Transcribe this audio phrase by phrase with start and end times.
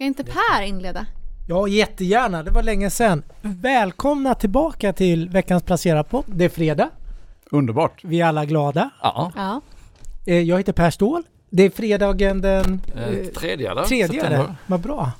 [0.00, 1.06] Ska inte Per inleda?
[1.48, 2.42] Ja, jättegärna.
[2.42, 3.22] Det var länge sedan.
[3.42, 6.24] Välkomna tillbaka till veckans Placera-podd.
[6.26, 6.90] Det är fredag.
[7.50, 8.04] Underbart.
[8.04, 8.90] Vi är alla glada.
[9.02, 9.60] Ja, Ja.
[10.26, 11.22] Eh, Jag heter Per Ståhl.
[11.50, 13.84] Det är fredagen den eh, tredje eller?
[13.84, 14.04] tredje.
[14.06, 14.36] är det.
[14.36, 15.12] September, Vad bra.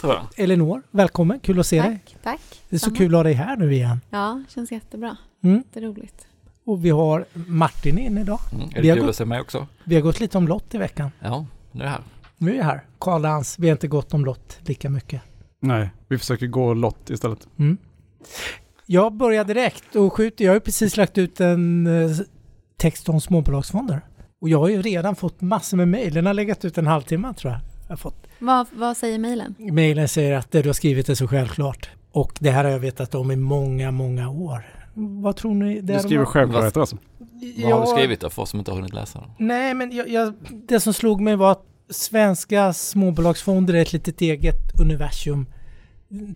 [0.00, 0.26] tror jag.
[0.44, 1.40] Elinor, välkommen.
[1.40, 1.98] Kul att se dig.
[2.04, 2.40] Tack, tack.
[2.68, 2.96] Det är så Samma.
[2.96, 4.00] kul att ha dig här nu igen.
[4.10, 5.16] Ja, känns jättebra.
[5.44, 5.56] Mm.
[5.56, 6.26] Jätteroligt.
[6.64, 8.40] Och vi har Martin in idag.
[8.52, 8.68] Mm.
[8.68, 9.66] Är Vi det har kul gått- att se mig också?
[9.84, 11.10] Vi har gått lite om lott i veckan.
[11.20, 12.02] Ja, nu är jag här.
[12.38, 12.84] Nu är jag här.
[12.98, 15.22] Karl Lans, vi har inte gått om lott lika mycket.
[15.60, 17.48] Nej, vi försöker gå lott istället.
[17.58, 17.78] Mm.
[18.86, 20.44] Jag börjar direkt och skjuter.
[20.44, 22.16] Jag har ju precis lagt ut en eh,
[22.76, 24.00] text om småbolagsfonder.
[24.40, 26.14] Och jag har ju redan fått massor med mejl.
[26.14, 27.60] Den har legat ut en halvtimme tror jag.
[27.82, 28.26] jag har fått.
[28.38, 29.54] Vad, vad säger mejlen?
[29.58, 31.90] Mejlen säger att det du har skrivit är så självklart.
[32.12, 34.64] Och det här har jag vetat om i många, många år.
[34.94, 35.80] Vad tror ni?
[35.80, 36.96] Det Du skriver självklarheter alltså.
[37.62, 39.24] Vad har du skrivit då för oss som inte har hunnit läsa?
[39.38, 40.34] Nej, men jag, jag,
[40.68, 45.46] det som slog mig var att svenska småbolagsfonder är ett litet eget universum.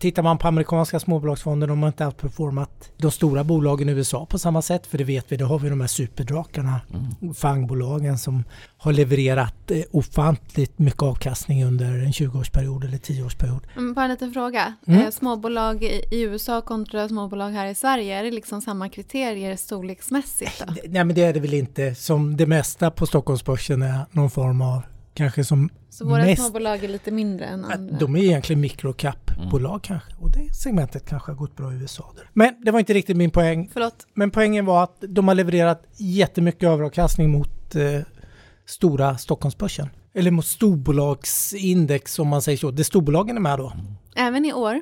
[0.01, 4.27] Tittar man på amerikanska småbolagsfonder, de har inte alls performat de stora bolagen i USA
[4.27, 6.81] på samma sätt, för det vet vi, det har vi de här superdrakarna,
[7.21, 7.35] Mm.
[7.35, 8.45] fangbolagen som
[8.77, 13.61] har levererat eh, ofantligt mycket avkastning under en 20-årsperiod eller 10-årsperiod.
[13.77, 14.75] Mm, Bara en liten fråga.
[14.87, 15.01] Mm.
[15.01, 20.63] Eh, småbolag i, USA kontra småbolag här i Sverige, är det liksom samma kriterier storleksmässigt
[20.67, 20.75] då?
[20.89, 24.61] Nej men det är det väl inte, som det mesta på Stockholmsbörsen är någon form
[24.63, 24.83] av,
[25.15, 27.99] kanske som Så våra mest- småbolag är lite mindre än andra?
[27.99, 30.13] De är egentligen microcap-bolag kanske.
[30.19, 32.13] Och det segmentet kanske har gått bra i USA.
[32.17, 32.31] Där.
[32.33, 33.71] Men det var inte riktigt min poäng.
[33.73, 34.07] Förlåt?
[34.15, 37.83] Men poängen var att de har levererat jättemycket överavkastning mot eh,
[38.67, 39.89] stora Stockholmsbörsen.
[40.15, 42.71] Eller mot storbolagsindex om man säger så.
[42.71, 43.73] Det storbolagen är med då.
[44.17, 44.81] Även i år?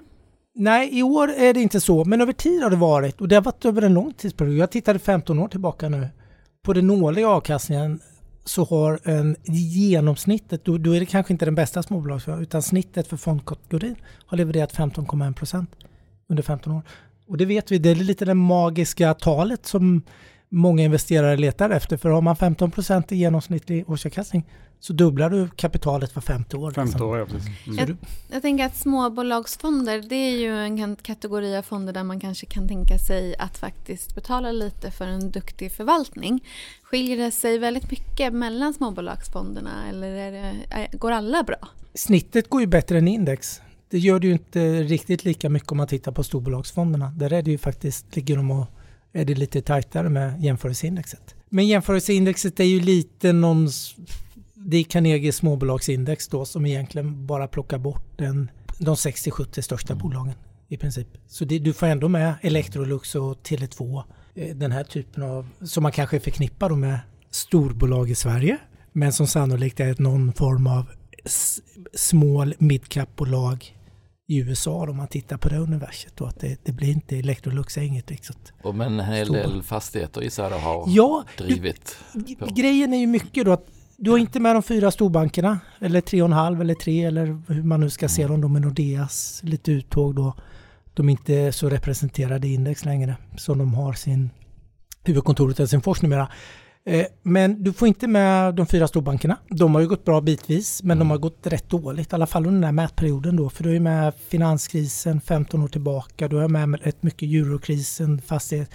[0.55, 2.05] Nej, i år är det inte så.
[2.05, 3.20] Men över tid har det varit.
[3.20, 4.56] Och det har varit över en lång tidsperiod.
[4.56, 6.09] Jag tittade 15 år tillbaka nu.
[6.62, 8.00] På den årliga avkastningen
[8.44, 13.06] så har en genomsnittet, då, då är det kanske inte den bästa småbolagsförvaltaren, utan snittet
[13.06, 15.70] för fondkategorin har levererat 15,1 procent
[16.28, 16.82] under 15 år.
[17.27, 20.02] Och det vet vi, det är lite det magiska talet som
[20.48, 21.97] många investerare letar efter.
[21.97, 24.44] För har man 15 procent i genomsnittlig årsavkastning
[24.80, 26.68] så dubblar du kapitalet var femte år.
[26.68, 26.88] liksom.
[26.88, 27.66] 50 år, ja precis.
[27.66, 27.86] Mm.
[27.86, 27.96] Du,
[28.30, 32.68] Jag tänker att småbolagsfonder, det är ju en kategori av fonder där man kanske kan
[32.68, 36.44] tänka sig att faktiskt betala lite för en duktig förvaltning.
[36.82, 41.68] Skiljer det sig väldigt mycket mellan småbolagsfonderna eller är det, är, går alla bra?
[41.94, 43.60] snittet går ju bättre än index.
[43.88, 47.12] Det gör det ju inte riktigt lika mycket om man tittar på storbolagsfonderna.
[47.16, 48.66] Där är det ju faktiskt, ligger de och
[49.12, 51.34] är det lite tajtare med jämförelseindexet.
[51.48, 53.68] Men jämförelseindexet är ju lite någon,
[54.66, 60.34] det är Carnegies småbolagsindex då som egentligen bara plockar bort den, de 60-70 största bolagen
[60.69, 61.09] i princip.
[61.26, 64.03] Så det, du får ändå med Electrolux och Tele2,
[64.34, 66.98] eh, den här typen av, som man kanske förknippar med
[67.31, 68.59] storbolag i Sverige,
[68.93, 70.87] men som sannolikt är någon form av
[71.94, 73.77] small midcap-bolag
[74.28, 77.77] i USA om man tittar på det universet och att det, det blir inte, Electrolux
[77.77, 78.53] är inget riktigt.
[78.62, 81.97] Och men en hel del fastigheter jag då har Ja, du, drivit.
[82.38, 82.47] på.
[82.47, 83.66] grejen är ju mycket då att
[84.03, 87.43] du har inte med de fyra storbankerna eller tre och en halv eller tre eller
[87.49, 90.34] hur man nu ska se dem då med Nordeas lite uttåg då.
[90.94, 94.31] De är inte så representerade i index längre som de har sin
[95.05, 96.28] huvudkontoret i Helsingfors numera.
[96.87, 99.37] Eh, Men du får inte med de fyra storbankerna.
[99.49, 102.12] De har ju gått bra bitvis, men de har gått rätt dåligt.
[102.12, 103.50] I alla fall under den här mätperioden då.
[103.50, 106.28] För du är med finanskrisen 15 år tillbaka.
[106.28, 108.71] Du är med rätt mycket eurokrisen, fastighet.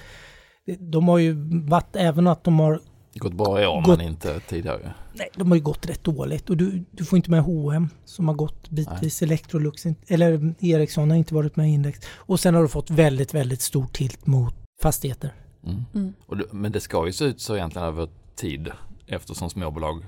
[0.79, 1.33] De har ju
[1.67, 2.79] varit, även att de har
[3.19, 4.93] Gått bra i år Gått- men inte tidigare.
[5.13, 8.27] Nej, de har ju gått rätt dåligt och du, du får inte med H&M som
[8.27, 9.21] har gått bitvis.
[9.21, 11.99] Electrolux, inte- eller Ericsson har inte varit med i index.
[12.15, 15.33] Och sen har du fått väldigt, väldigt stor tilt mot fastigheter.
[15.65, 15.83] Mm.
[15.93, 16.13] Mm.
[16.25, 18.71] Och det, men det ska ju se ut så egentligen över tid
[19.07, 20.05] eftersom småbolag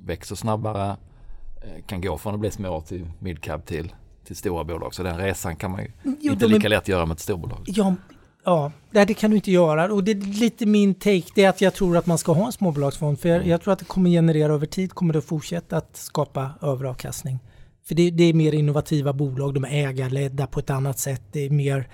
[0.00, 0.96] växer snabbare,
[1.62, 3.92] eh, kan gå från att bli små till midcap till,
[4.24, 4.94] till stora bolag.
[4.94, 7.20] Så den resan kan man ju Jo, inte de är- lika lätt göra med ett
[7.20, 7.62] storbolag.
[7.66, 7.94] Ja,
[8.44, 8.72] ja
[9.06, 9.92] det kan du inte göra.
[9.92, 12.46] Och det är lite min take, det är att jag tror att man ska ha
[12.46, 13.20] en småbolagsfond.
[13.20, 16.50] För jag, jag tror att det kommer generera över tid, kommer det fortsätta att skapa
[16.62, 17.38] överavkastning.
[17.88, 21.22] För det, det är mer innovativa bolag, de är ägarledda på ett annat sätt.
[21.32, 21.88] Det är mer,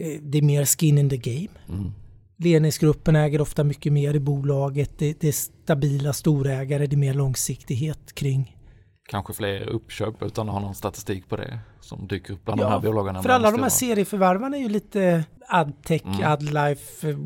[0.00, 1.48] eh, det är mer skin in the game.
[1.68, 1.92] Mm.
[2.36, 4.98] Ledningsgruppen äger ofta mycket mer i bolaget.
[4.98, 8.57] Det, det är stabila storägare, det är mer långsiktighet kring.
[9.10, 12.64] Kanske fler uppköp utan att ha någon statistik på det som dyker upp bland Ja,
[12.64, 13.22] de här bolagen.
[13.22, 16.32] För alla de här serieförvärvarna är ju lite Adtech, Mm.
[16.32, 17.16] Adlife, eh,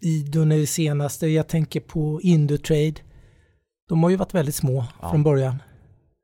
[0.00, 1.26] Idun är det senaste.
[1.26, 2.94] Jag tänker på Indutrade.
[3.88, 5.10] De har ju varit väldigt små Ja.
[5.10, 5.62] från början.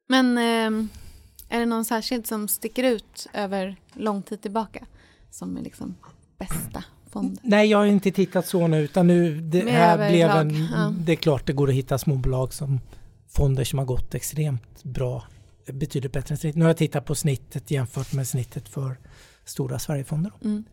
[0.09, 0.89] Men ehm,
[1.49, 4.87] är det någon särskild som sticker ut över lång tid tillbaka?
[5.31, 5.95] Som är liksom
[6.39, 7.39] bästa fonder?
[7.43, 10.95] Nej, jag har inte tittat så nu, utan nu det Mer här blev en, ja.
[10.99, 12.81] Det är klart det går att hitta småbolag som
[13.29, 15.25] fonder som har gått extremt bra
[15.73, 16.57] betydligt bättre än snitt.
[16.57, 18.99] Nu har jag tittat på snittet jämfört med snittet för
[19.45, 20.33] stora Sverigefonder.
[20.45, 20.65] Mm.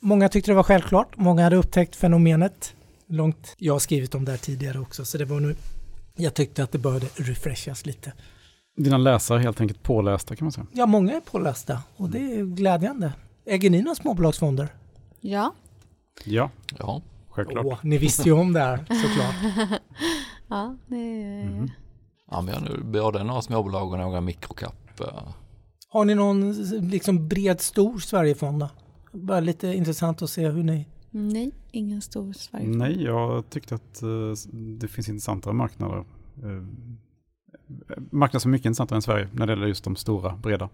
[0.00, 1.16] Många tyckte det var självklart.
[1.16, 2.74] Många hade upptäckt fenomenet
[3.06, 3.54] långt.
[3.58, 5.56] Jag har skrivit om det här tidigare också, så det var nu
[6.16, 8.12] jag tyckte att det började refreshas lite.
[8.76, 10.66] Dina läsare är helt enkelt pålästa kan man säga.
[10.72, 13.12] Ja, många är pålästa och det är glädjande.
[13.46, 14.68] Äger ni några småbolagsfonder?
[15.20, 15.54] Ja.
[16.24, 17.66] Ja, Ja, självklart.
[17.66, 19.34] Åh, ni visste ju om det här såklart.
[20.48, 21.44] Ja, det är...
[21.44, 21.70] Mhm.
[22.30, 25.00] ja men jag har nu både några småbolag och några mikrocap.
[25.00, 25.28] eh,
[25.88, 26.52] Har ni någon
[26.90, 28.68] liksom bred, stor Sverigefond då?
[29.12, 30.86] Bara lite intressant att se hur ni...
[31.10, 32.66] Nej, ingen stor Sverige.
[32.68, 34.08] Nej, jag tyckte att eh,
[34.80, 36.04] det finns intressantare marknader.
[36.44, 36.66] Uh,
[38.10, 40.68] marknader som är mycket intressantare än Sverige när det gäller just de stora, breda.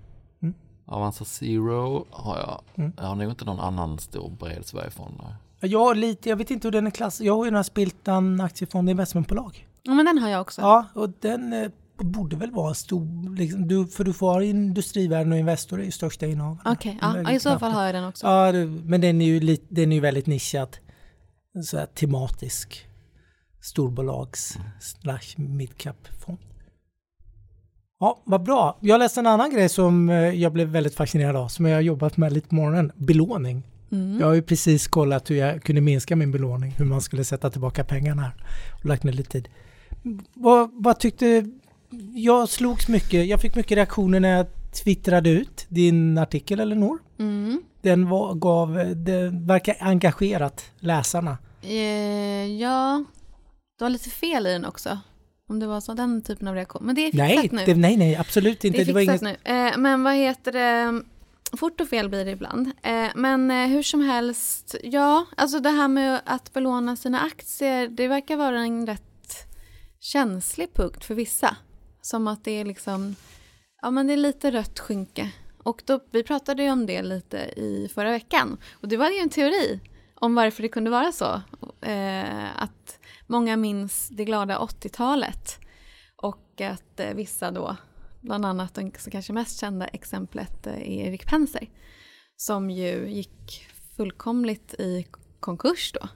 [0.87, 2.61] Avanza Zero har jag.
[2.75, 2.93] Mm.
[2.97, 5.21] Jag har nog inte någon annan stor bred Sverigefond.
[5.67, 7.21] Jag har lite, jag vet inte hur den är klass.
[7.21, 9.69] Jag har ju den här Spiltan aktiefond investmentbolag.
[9.83, 10.61] Ja, men den har jag också.
[10.61, 15.33] Ja, och den eh, borde väl vara stor, liksom, du, för du får ha Industrivärden
[15.33, 16.73] och Investor är ju största innehavarna.
[16.73, 18.27] Okej, ja, Väldigt ja, i så fall har jag den också.
[18.27, 20.77] Ja, det, men den är ju lite, den är ju väldigt nischad.
[21.65, 22.87] Så här tematisk
[23.63, 26.39] storbolags slash midcap fond.
[28.01, 28.79] Ja, vad bra.
[28.81, 31.83] Jag läste en annan grej som eh, jag blev väldigt fascinerad av, som jag har
[31.83, 32.93] jobbat med lite på morgonen.
[32.95, 33.63] Belåning.
[33.95, 34.21] Mm.
[34.21, 37.51] Jag har ju precis kollat hur jag kunde minska min belåning, hur man skulle sätta
[37.51, 38.35] tillbaka pengarna här.
[38.73, 39.49] Och lagt ner lite tid.
[40.35, 41.45] Vad, vad tyckte...
[42.15, 44.47] Jag slogs mycket, jag fick mycket reaktioner när jag
[44.85, 46.99] twittrade ut din artikel, Elinor.
[47.19, 47.63] Mm.
[47.83, 51.39] Den var, gav, det verkar engagerat läsarna.
[51.63, 53.05] Eh, ja,
[53.79, 54.99] det var lite fel i den också.
[55.49, 56.87] Om det var så, den typen av reaktion.
[56.87, 57.65] Men det är fixat Nej, nu.
[57.67, 58.81] det, nej, nej, absolut det inte.
[58.81, 59.53] är Det var fixat inget, nu.
[59.53, 61.03] Eh, men vad heter det?
[61.57, 62.71] Fort och fel blir det ibland.
[62.83, 67.89] Eh, men eh, hur som helst, ja, alltså det här med att belåna sina aktier,
[67.89, 69.03] det verkar vara en rätt
[70.01, 71.57] känslig punkt för vissa.
[72.03, 73.17] Som att det är liksom,
[73.83, 75.31] ja men det är lite rött skynke.
[75.63, 78.59] Och då, vi pratade ju om det lite i förra veckan.
[78.81, 79.81] Och det var ju en teori
[80.15, 81.43] om varför det kunde vara så.
[81.81, 85.59] Eh, att många minns det glada 80-talet.
[86.17, 87.77] Och att eh, vissa då,
[88.25, 91.71] bland annat den kanske mest kända exemplet eh, är Erik Penser.
[92.37, 93.67] Som ju gick
[93.97, 95.07] fullkomligt i
[95.41, 96.09] konkurs då.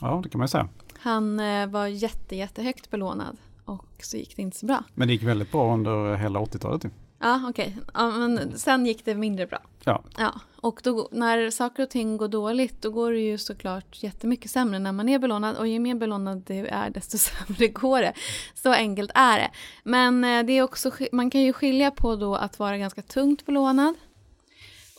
[0.00, 0.68] Ja, det kan man ju säga.
[0.98, 4.84] Han eh, var jätte, jättehögt belånad och så gick det inte så bra.
[4.94, 6.86] Men det gick väldigt bra under hela 80-talet.
[7.20, 7.76] Ja, okej.
[7.94, 9.62] Ja, men sen gick det mindre bra.
[9.84, 10.04] Ja.
[10.18, 14.50] Ja, och då, när saker och ting går dåligt då går det ju såklart jättemycket
[14.50, 18.12] sämre när man är belånad och ju mer belånad det är desto sämre går det.
[18.54, 19.50] Så enkelt är det.
[19.84, 23.46] Men eh, det är också, man kan ju skilja på då att vara ganska tungt
[23.46, 23.94] belånad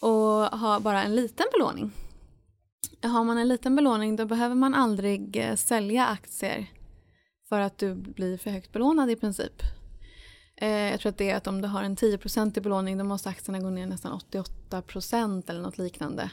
[0.02, 1.92] och ha bara en liten belåning.
[3.04, 6.66] Har man en liten belåning då behöver man aldrig eh, sälja aktier
[7.50, 9.64] för att du blir för högt belånad i princip.
[10.62, 13.04] Eh, jag tror att det är att om du har en 10% i belåning då
[13.04, 14.20] måste aktierna gå ner nästan
[14.70, 16.30] 88% eller något liknande.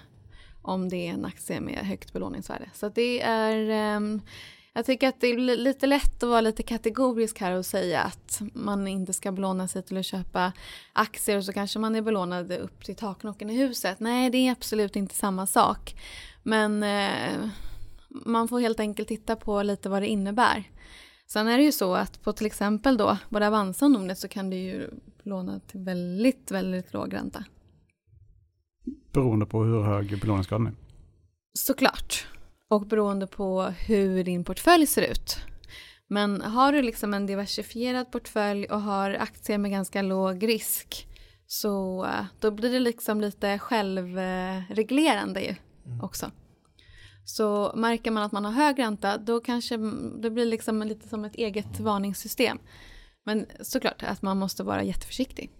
[0.62, 2.70] Om det är en aktie med högt belåningsvärde.
[2.74, 4.20] Så det är, ehm,
[4.72, 8.40] jag tycker att det är lite lätt att vara lite kategorisk här och säga att
[8.54, 10.52] man inte ska belåna sig till att köpa
[10.92, 14.00] aktier och så kanske man är belånad upp till taknocken i huset.
[14.00, 15.94] Nej, det är absolut inte samma sak.
[16.42, 17.48] Men eh,
[18.08, 20.64] man får helt enkelt titta på lite vad det innebär.
[21.26, 24.28] Sen är det ju så att på till exempel då både Avanza och Nordnet så
[24.28, 24.90] kan du ju
[25.22, 27.44] låna till väldigt, väldigt låg ränta.
[29.12, 30.74] Beroende på hur hög belåningsgraden är.
[31.52, 32.26] Såklart.
[32.68, 35.36] Och beroende på hur din portfölj ser ut.
[36.08, 41.08] Men har du liksom en diversifierad portfölj och har aktier med ganska låg risk
[41.46, 45.54] så eh, då blir det liksom lite självreglerande ju
[46.02, 46.30] också.
[47.26, 49.76] Så märker man att man har hög ränta då kanske
[50.22, 52.58] det blir liksom lite som ett eget varningssystem.
[53.24, 55.50] Men såklart att man måste vara jätteförsiktig.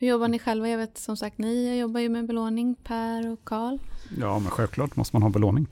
[0.00, 0.68] Hur jobbar ni själva?
[0.68, 3.78] Jag vet som sagt ni jobbar ju med belåning, Per och Karl.
[4.20, 5.66] Ja, men självklart måste man ha belåning.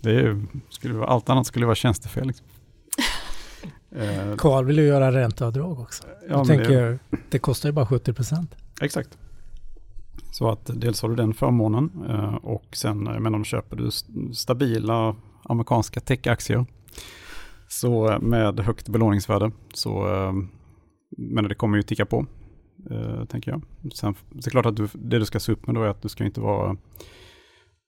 [0.00, 2.26] Det är ju, skulle vara, allt annat skulle vara tjänstefel.
[2.26, 2.46] Liksom.
[3.96, 6.02] Eh, Carl vill ju göra ränteavdrag också.
[6.28, 6.98] ja, tänker,
[7.30, 8.54] det, kostar ju bara 70 procent.
[8.80, 9.18] Exakt.
[10.32, 13.90] Så att dels har du den förmånen eh, och sen eh, men om köper du
[14.34, 16.66] stabila amerikanska techaktier
[17.68, 20.06] så eh, med högt belåningsvärde så
[21.16, 22.26] men det kommer ju ticka på
[23.28, 23.62] tänker jag.
[23.94, 26.02] Sen det är klart att du, det du ska se upp med då är att
[26.02, 26.76] du ska inte vara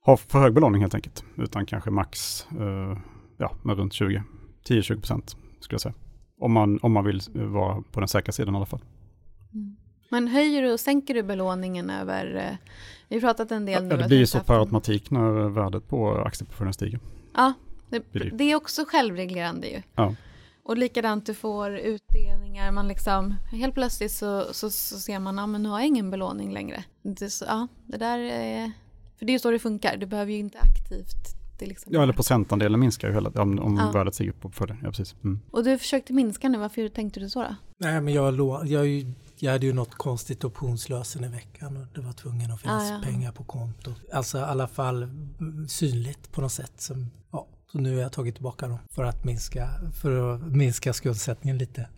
[0.05, 2.47] ha för hög belåning helt enkelt utan kanske max
[3.39, 4.23] ja, med runt 20
[4.69, 5.95] 10-20 procent skulle jag säga.
[6.41, 8.83] Om man, om man vill vara på den säkra sidan i alla fall.
[9.53, 9.77] Mm.
[10.09, 12.35] Men höjer du och sänker du belåningen över...
[12.37, 12.57] eh,
[13.09, 13.89] Vi har pratat en del nu.
[13.91, 17.01] Ja, det att blir ju så per automatik när värdet på aktieportföljen stiger.
[17.35, 17.53] Ja,
[17.91, 18.31] det, det.
[18.33, 19.83] det är också självreglerande ju.
[19.95, 20.15] Ja.
[20.63, 25.47] Och likadant, du får utdelningar, man liksom, helt plötsligt så, så, så ser man, ja
[25.47, 26.85] men nu har jag ingen belåning längre.
[27.03, 28.73] Det, så, ja, det där är,
[29.19, 31.17] för det är ju så det funkar, du behöver ju inte aktivt
[31.59, 33.91] det liksom Ja, eller procentandelen minskar ju hela om, om Ja.
[33.91, 34.79] värdet stiger på portföljen.
[34.83, 35.15] Ja, precis.
[35.25, 35.41] Mm.
[35.51, 37.55] Och du försökte minska nu, varför tänkte du så då?
[37.79, 41.77] Nej, men jag, lå- jag, är ju- jag hade ju något konstigt optionslösen i veckan
[41.77, 43.01] och det var tvungen att finnas Ah, ja.
[43.05, 43.97] pengar på kontot.
[44.13, 46.73] Alltså i alla fall mm, synligt på något sätt.
[46.77, 49.69] Som, ja, så nu har jag tagit tillbaka dem för att minska,
[50.01, 51.89] för att minska skuldsättningen lite.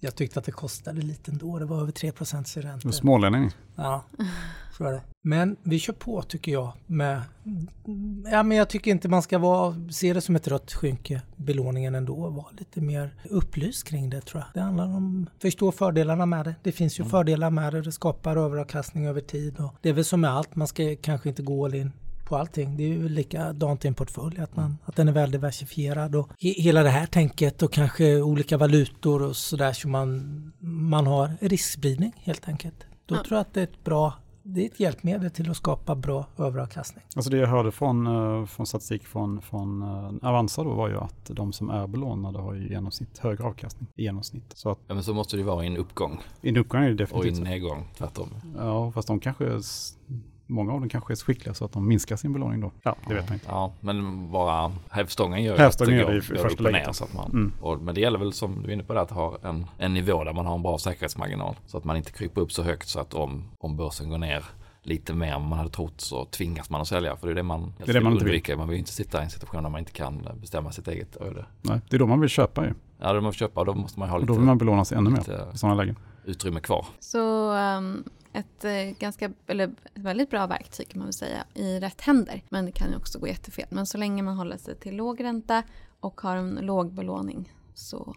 [0.00, 1.58] Jag tyckte att det kostade lite ändå.
[1.58, 2.56] Det var över 3 procents.
[2.84, 3.50] Och Smålänning.
[3.74, 4.04] Ja,
[4.78, 5.02] så är det.
[5.22, 6.72] Men vi kör på tycker jag.
[6.86, 7.22] Med,
[8.30, 11.94] ja, men jag tycker inte man ska vara, se det som ett rött skynke, belåningen
[11.94, 12.30] ändå.
[12.30, 14.48] Vara lite mer upplyst kring det tror jag.
[14.54, 16.54] Det handlar om att förstå fördelarna med det.
[16.62, 17.82] Det finns ju fördelar med det.
[17.82, 19.60] Det skapar överavkastning över tid.
[19.60, 21.92] Och det är väl som med allt, man ska kanske inte gå all in
[22.26, 22.76] på allting.
[22.76, 26.14] Det är ju likadant i en portfölj, att, man, att den är väl diversifierad.
[26.16, 31.06] Och he, hela det här tänket och kanske olika valutor och sådär så man, man
[31.06, 32.86] har riskspridning helt enkelt.
[33.06, 33.22] Då Ja.
[33.22, 34.12] tror jag att det är ett bra
[34.48, 37.04] det är ett hjälpmedel till att skapa bra överavkastning.
[37.16, 40.96] Alltså det jag hörde från, eh, från statistik från, från eh, Avanza då var ju
[40.98, 43.88] att de som är belånade har ju genomsnitt högre avkastning.
[43.96, 44.52] I genomsnitt.
[44.54, 46.82] Så att Ja, men så måste det ju vara i en uppgång i en uppgång
[46.82, 48.28] är det och i definitivt en nedgång tvärtom.
[48.56, 49.44] Ja, fast de kanske
[50.46, 52.72] många av dem kanske är så skickliga så att de minskar sin belåning då.
[52.82, 53.46] Ja, det vet man inte.
[53.48, 56.72] Ja, men bara hävstången gör Hävstången att gör det det går, i går upp och
[56.72, 56.92] ner.
[56.92, 57.52] Så att man, Mm.
[57.60, 59.94] och, men det gäller väl som du är inne på det att ha en, en
[59.94, 61.54] nivå där man har en bra säkerhetsmarginal.
[61.66, 64.44] Så att man inte kryper upp så högt så att om, om börsen går ner
[64.82, 67.16] lite mer än man hade trott så tvingas man att sälja.
[67.16, 68.56] För det är det man, är det man inte vill.
[68.56, 71.16] Man vill ju inte sitta i en situation där man inte kan bestämma sitt eget
[71.16, 71.46] öde.
[71.62, 72.74] Nej, det är då man vill köpa ju.
[73.00, 74.84] Ja, då måste köpa och då måste man ha Och lite, då vill man belåna
[74.84, 75.96] sig ännu mer i sådana lägen.
[76.24, 76.86] utrymme kvar.
[77.00, 78.04] Så um,
[78.38, 82.42] ett eh, ganska, eller ett väldigt bra verktyg kan man väl säga i rätt händer.
[82.48, 83.64] Men det kan ju också gå jättefel.
[83.70, 85.62] Men så länge man håller sig till låg ränta
[86.00, 88.14] och har en låg belåning så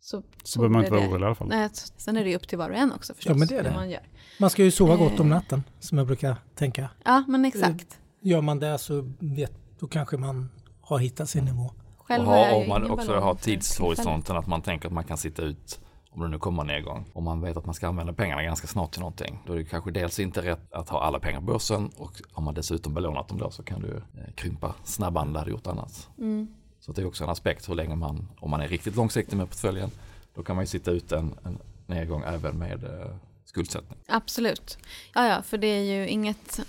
[0.00, 1.48] så, Så behöver man inte vara orolig i alla fall.
[1.48, 3.30] Nej, så- sen är det ju upp till var och en också förstås.
[3.30, 3.72] Ja, men det är det.
[3.74, 4.02] Man gör.
[4.40, 5.34] Man ska ju sova gott om Eh.
[5.36, 6.88] natten som jag brukar tänka.
[7.04, 7.98] Ja, men exakt.
[8.20, 11.72] Gör man det så vet, då kanske man har hittat sin nivå.
[11.98, 15.18] Själv och har ha, om man också har tidshorisonten att man tänker att man kan
[15.18, 15.80] sitta ut
[16.14, 17.04] om det nu kommer en nedgång.
[17.12, 19.38] Om man vet att man ska använda pengarna ganska snart till någonting.
[19.46, 22.44] Då är det kanske dels inte rätt att ha alla pengar på börsen och om
[22.44, 25.66] man dessutom belånat dem då så kan du eh, krympa snabbare än du hade gjort
[25.66, 26.08] annars.
[26.18, 26.54] Mm.
[26.80, 29.48] Så det är också en aspekt hur länge man, om man är riktigt långsiktig med
[29.48, 29.90] portföljen,
[30.34, 33.98] då kan man ju sitta ut en, en nedgång även med eh, skuldsättning.
[34.08, 34.78] Absolut.
[35.14, 36.60] Ja, ja, för det är ju inget,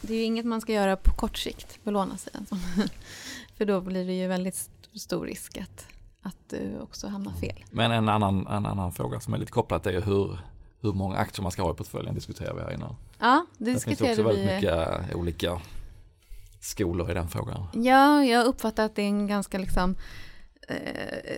[0.00, 2.32] det är inget man ska göra på kort sikt, belåna sig.
[2.38, 2.56] Alltså.
[3.56, 5.86] för då blir det ju väldigt st- stor risk att,
[6.26, 7.64] att du också hamnar fel.
[7.70, 10.38] Men en annan, en annan fråga som är lite kopplat är hur,
[10.80, 12.96] hur många aktier man ska ha i portföljen diskuterar vi här innan.
[13.18, 14.54] Ja, det Det finns också väldigt vi.
[14.54, 15.60] mycket eh, olika
[16.60, 17.66] skolor i den frågan.
[17.72, 19.96] Ja, jag uppfattar att det är en ganska liksom
[20.68, 20.76] eh,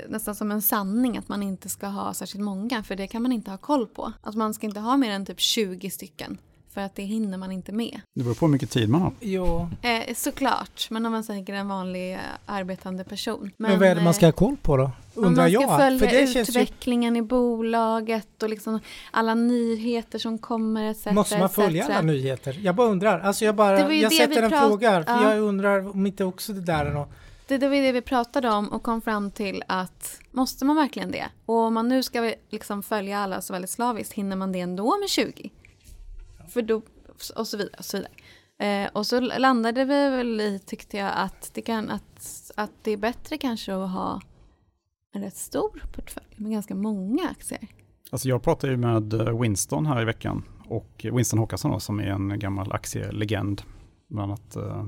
[0.09, 3.33] nästan som en sanning att man inte ska ha särskilt många för det kan man
[3.33, 4.13] inte ha koll på.
[4.21, 6.39] Alltså man ska inte ha mer än typ 20 stycken
[6.77, 8.01] för att det hinner man inte med.
[8.15, 9.13] Det beror på hur mycket tid man har.
[9.21, 13.51] Ja, Eh, såklart, men om man säger en vanlig eh, arbetande person.
[13.57, 14.83] men, vad är det man ska eh, ha koll på då?
[15.15, 15.79] om Undrar man ska jag.
[15.81, 18.81] följa För det känns ju, utvecklingen i bolaget och liksom
[19.11, 21.07] alla nyheter som kommer etc.
[21.07, 21.91] måste man följa etc.
[21.91, 22.59] alla nyheter?
[22.63, 23.21] Jag bara undrar.
[23.21, 25.05] Alltså jag bara, Det var ju jag det sätter vi en prat- fråga.
[25.05, 25.35] För ja.
[25.35, 27.09] jag undrar om inte också det där är något.
[27.49, 31.11] Det, det var det vi pratade om och kom fram till att måste man verkligen
[31.11, 31.27] det?
[31.47, 34.97] Och om man nu ska liksom följa alla så väldigt slaviskt, hinner man det ändå
[35.01, 35.51] med 20?
[36.57, 36.83] För då,
[37.37, 37.75] och så vidare.
[37.79, 38.13] Och så, vidare.
[38.85, 42.91] Eh, och så landade vi väl i, tyckte jag, att det, kan, att, att det
[42.91, 44.21] är bättre kanske att ha
[45.15, 47.69] en rätt stor portfölj med ganska många aktier.
[48.11, 52.01] Alltså jag pratade ju med eh, Winston här i veckan och Winston Håkansson då, som
[52.01, 53.63] är en gammal aktielegend.
[54.09, 54.87] Bland annat, eh,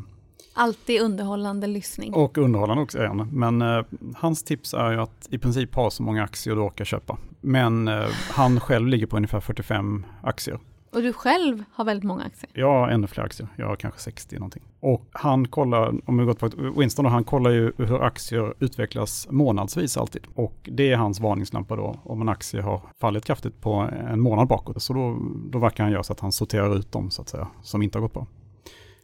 [0.52, 2.14] Alltid underhållande lyssning.
[2.14, 3.28] och underhållande också han.
[3.32, 3.84] Men eh,
[4.16, 7.18] hans tips är ju att i princip ha så många aktier du orkar köpa.
[7.40, 10.58] Men eh, han själv ligger på ungefär 45 aktier.
[10.92, 12.50] Och du själv har väldigt många aktier.
[12.54, 14.62] Jag har ännu fler aktier, jag har kanske 60 någonting.
[14.80, 18.54] Och han kollar, om vi går på till Winston, då, han kollar ju hur aktier
[18.58, 20.26] utvecklas månadsvis alltid.
[20.34, 23.72] Och det är hans varningslampa då, om en aktie har fallit kraftigt på
[24.10, 24.82] en månad bakåt.
[24.82, 25.18] Så då,
[25.50, 27.98] då verkar han göra så att han sorterar ut dem så att säga, som inte
[27.98, 28.26] har gått bra.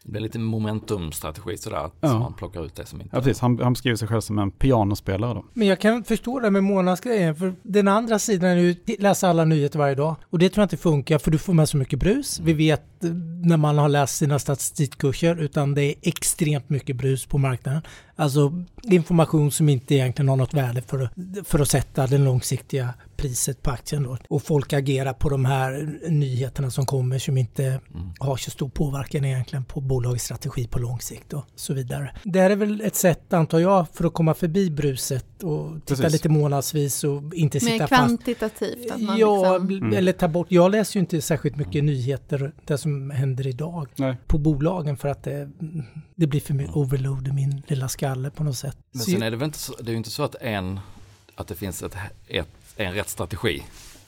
[0.06, 2.18] Det blir lite momentumstrategi sådär, att Ja.
[2.18, 3.16] man plockar ut det som inte...
[3.16, 3.40] Ja, precis.
[3.40, 5.44] Han, han beskriver sig själv som en pianospelare då.
[5.52, 7.36] Men jag kan förstå det med månadsgrejen.
[7.36, 10.16] För den andra sidan är ju att läsa alla nyheter varje dag.
[10.30, 12.40] Och det tror jag inte funkar för du får med så mycket brus.
[12.40, 13.10] Vi vet eh,
[13.44, 17.82] när man har läst sina statistikkurser utan det är extremt mycket brus på marknaden.
[18.16, 21.08] Alltså information som inte egentligen har något värde för,
[21.44, 24.16] för att sätta den långsiktiga priset på aktien då.
[24.28, 27.80] Och folk agerar på de här nyheterna som kommer som inte mm.
[28.18, 32.14] har så stor påverkan egentligen på bolagets strategi på lång sikt och så vidare.
[32.22, 36.02] Det här är väl ett sätt, antar jag, för att komma förbi bruset och titta
[36.02, 36.12] Precis.
[36.12, 37.90] lite månadsvis och inte sitta Mer fast.
[37.90, 38.90] Mer kvantitativt?
[38.90, 39.92] Att man ja, liksom...
[39.92, 40.46] eller ta bort.
[40.50, 41.86] Jag läser ju inte särskilt mycket mm.
[41.86, 44.16] nyheter, det som händer idag, Nej.
[44.26, 45.50] på bolagen för att det,
[46.14, 48.76] det blir för mycket overload i min lilla skalle på något sätt.
[48.92, 50.80] Men sen är det väl inte så, det är ju inte så att en,
[51.34, 53.62] att det finns ett, ett en rätt strategi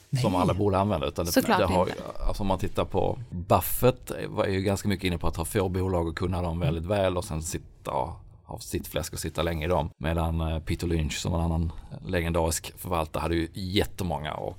[0.09, 0.21] Nej.
[0.23, 1.07] som alla borde använda.
[1.07, 1.89] Utan det, det har,
[2.27, 5.69] alltså om man tittar på Buffett var ju ganska mycket inne på att ha få
[5.69, 7.91] bolag och kunna dem väldigt väl och sen sitta
[8.47, 9.89] ha sitt fläsk och sitta länge i dem.
[9.97, 11.71] Medan eh, Peter Lynch som en annan
[12.05, 14.57] legendarisk förvaltare hade ju jättemånga och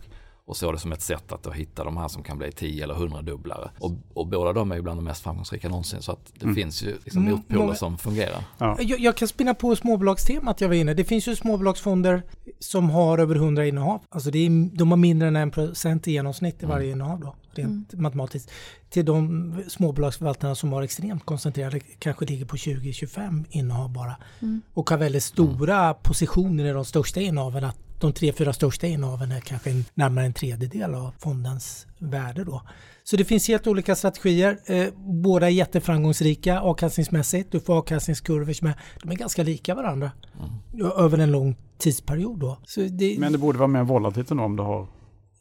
[0.49, 2.85] och såg det som ett sätt att då hitta de här som kan bli 10
[2.85, 3.71] eller 100 dubblare.
[3.79, 6.55] Och, och båda de är ju bland de mest framgångsrika någonsin så att det mm.
[6.55, 8.45] finns ju liksom mm, motpoler som fungerar.
[8.59, 8.77] Ja.
[8.81, 10.95] Jag, jag, kan spinna på småbolagstemat jag var inne.
[10.95, 12.23] Det finns ju småbolagsfonder
[12.59, 14.01] som har över 100 innehav.
[14.09, 16.97] Alltså det är, de har mindre än en procent i genomsnitt i varje mm.
[17.01, 18.03] innehav då, rent mm.
[18.03, 18.51] matematiskt.
[18.91, 24.17] Till de småbolagsförvaltarna som har extremt koncentrerade, kanske ligger på 20-25 innehav bara.
[24.41, 24.61] Mm.
[24.75, 25.97] Och har väldigt stora mm.
[26.03, 27.65] positioner i de största innehaven.
[27.65, 32.63] Att de tre, fyra största innehaven är kanske närmare en tredjedel av fondens värde då.
[33.05, 34.59] Så det finns helt olika strategier.
[34.67, 37.53] Eh, båda är jätteframgångsrika avkastningsmässigt.
[37.53, 40.11] Du får avkastningskurvor som är, de är ganska lika varandra
[40.75, 40.93] mm.
[40.97, 42.39] över en lång tidsperiod.
[42.39, 42.59] Då.
[42.91, 44.89] Det, Men det borde vara mer volatilt än om du har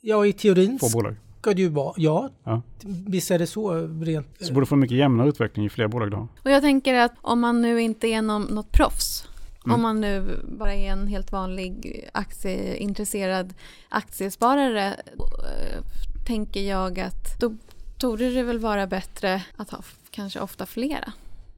[0.02, 1.16] Ja, i teorin två bolag.
[1.42, 1.94] ska det ju vara.
[1.98, 2.62] Ja, ja.
[3.08, 4.28] visst är det så rent.
[4.40, 6.28] Så borde få mycket jämnare utveckling ju fler bolag du har.
[6.44, 9.28] Och jag tänker att om man nu inte är någon, något proffs
[9.68, 9.76] Mm.
[9.76, 13.54] Om man nu bara är en helt vanlig aktieintresserad
[13.90, 15.84] aktiesparare eh,
[16.26, 17.56] tänker jag att då
[17.98, 19.80] torde det väl vara bättre att ha
[20.12, 21.14] kanske ofta flera.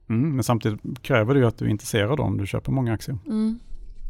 [0.08, 3.18] Mm, men samtidigt kräver det ju att du är intresserad om du köper många aktier.
[3.26, 3.58] Mm.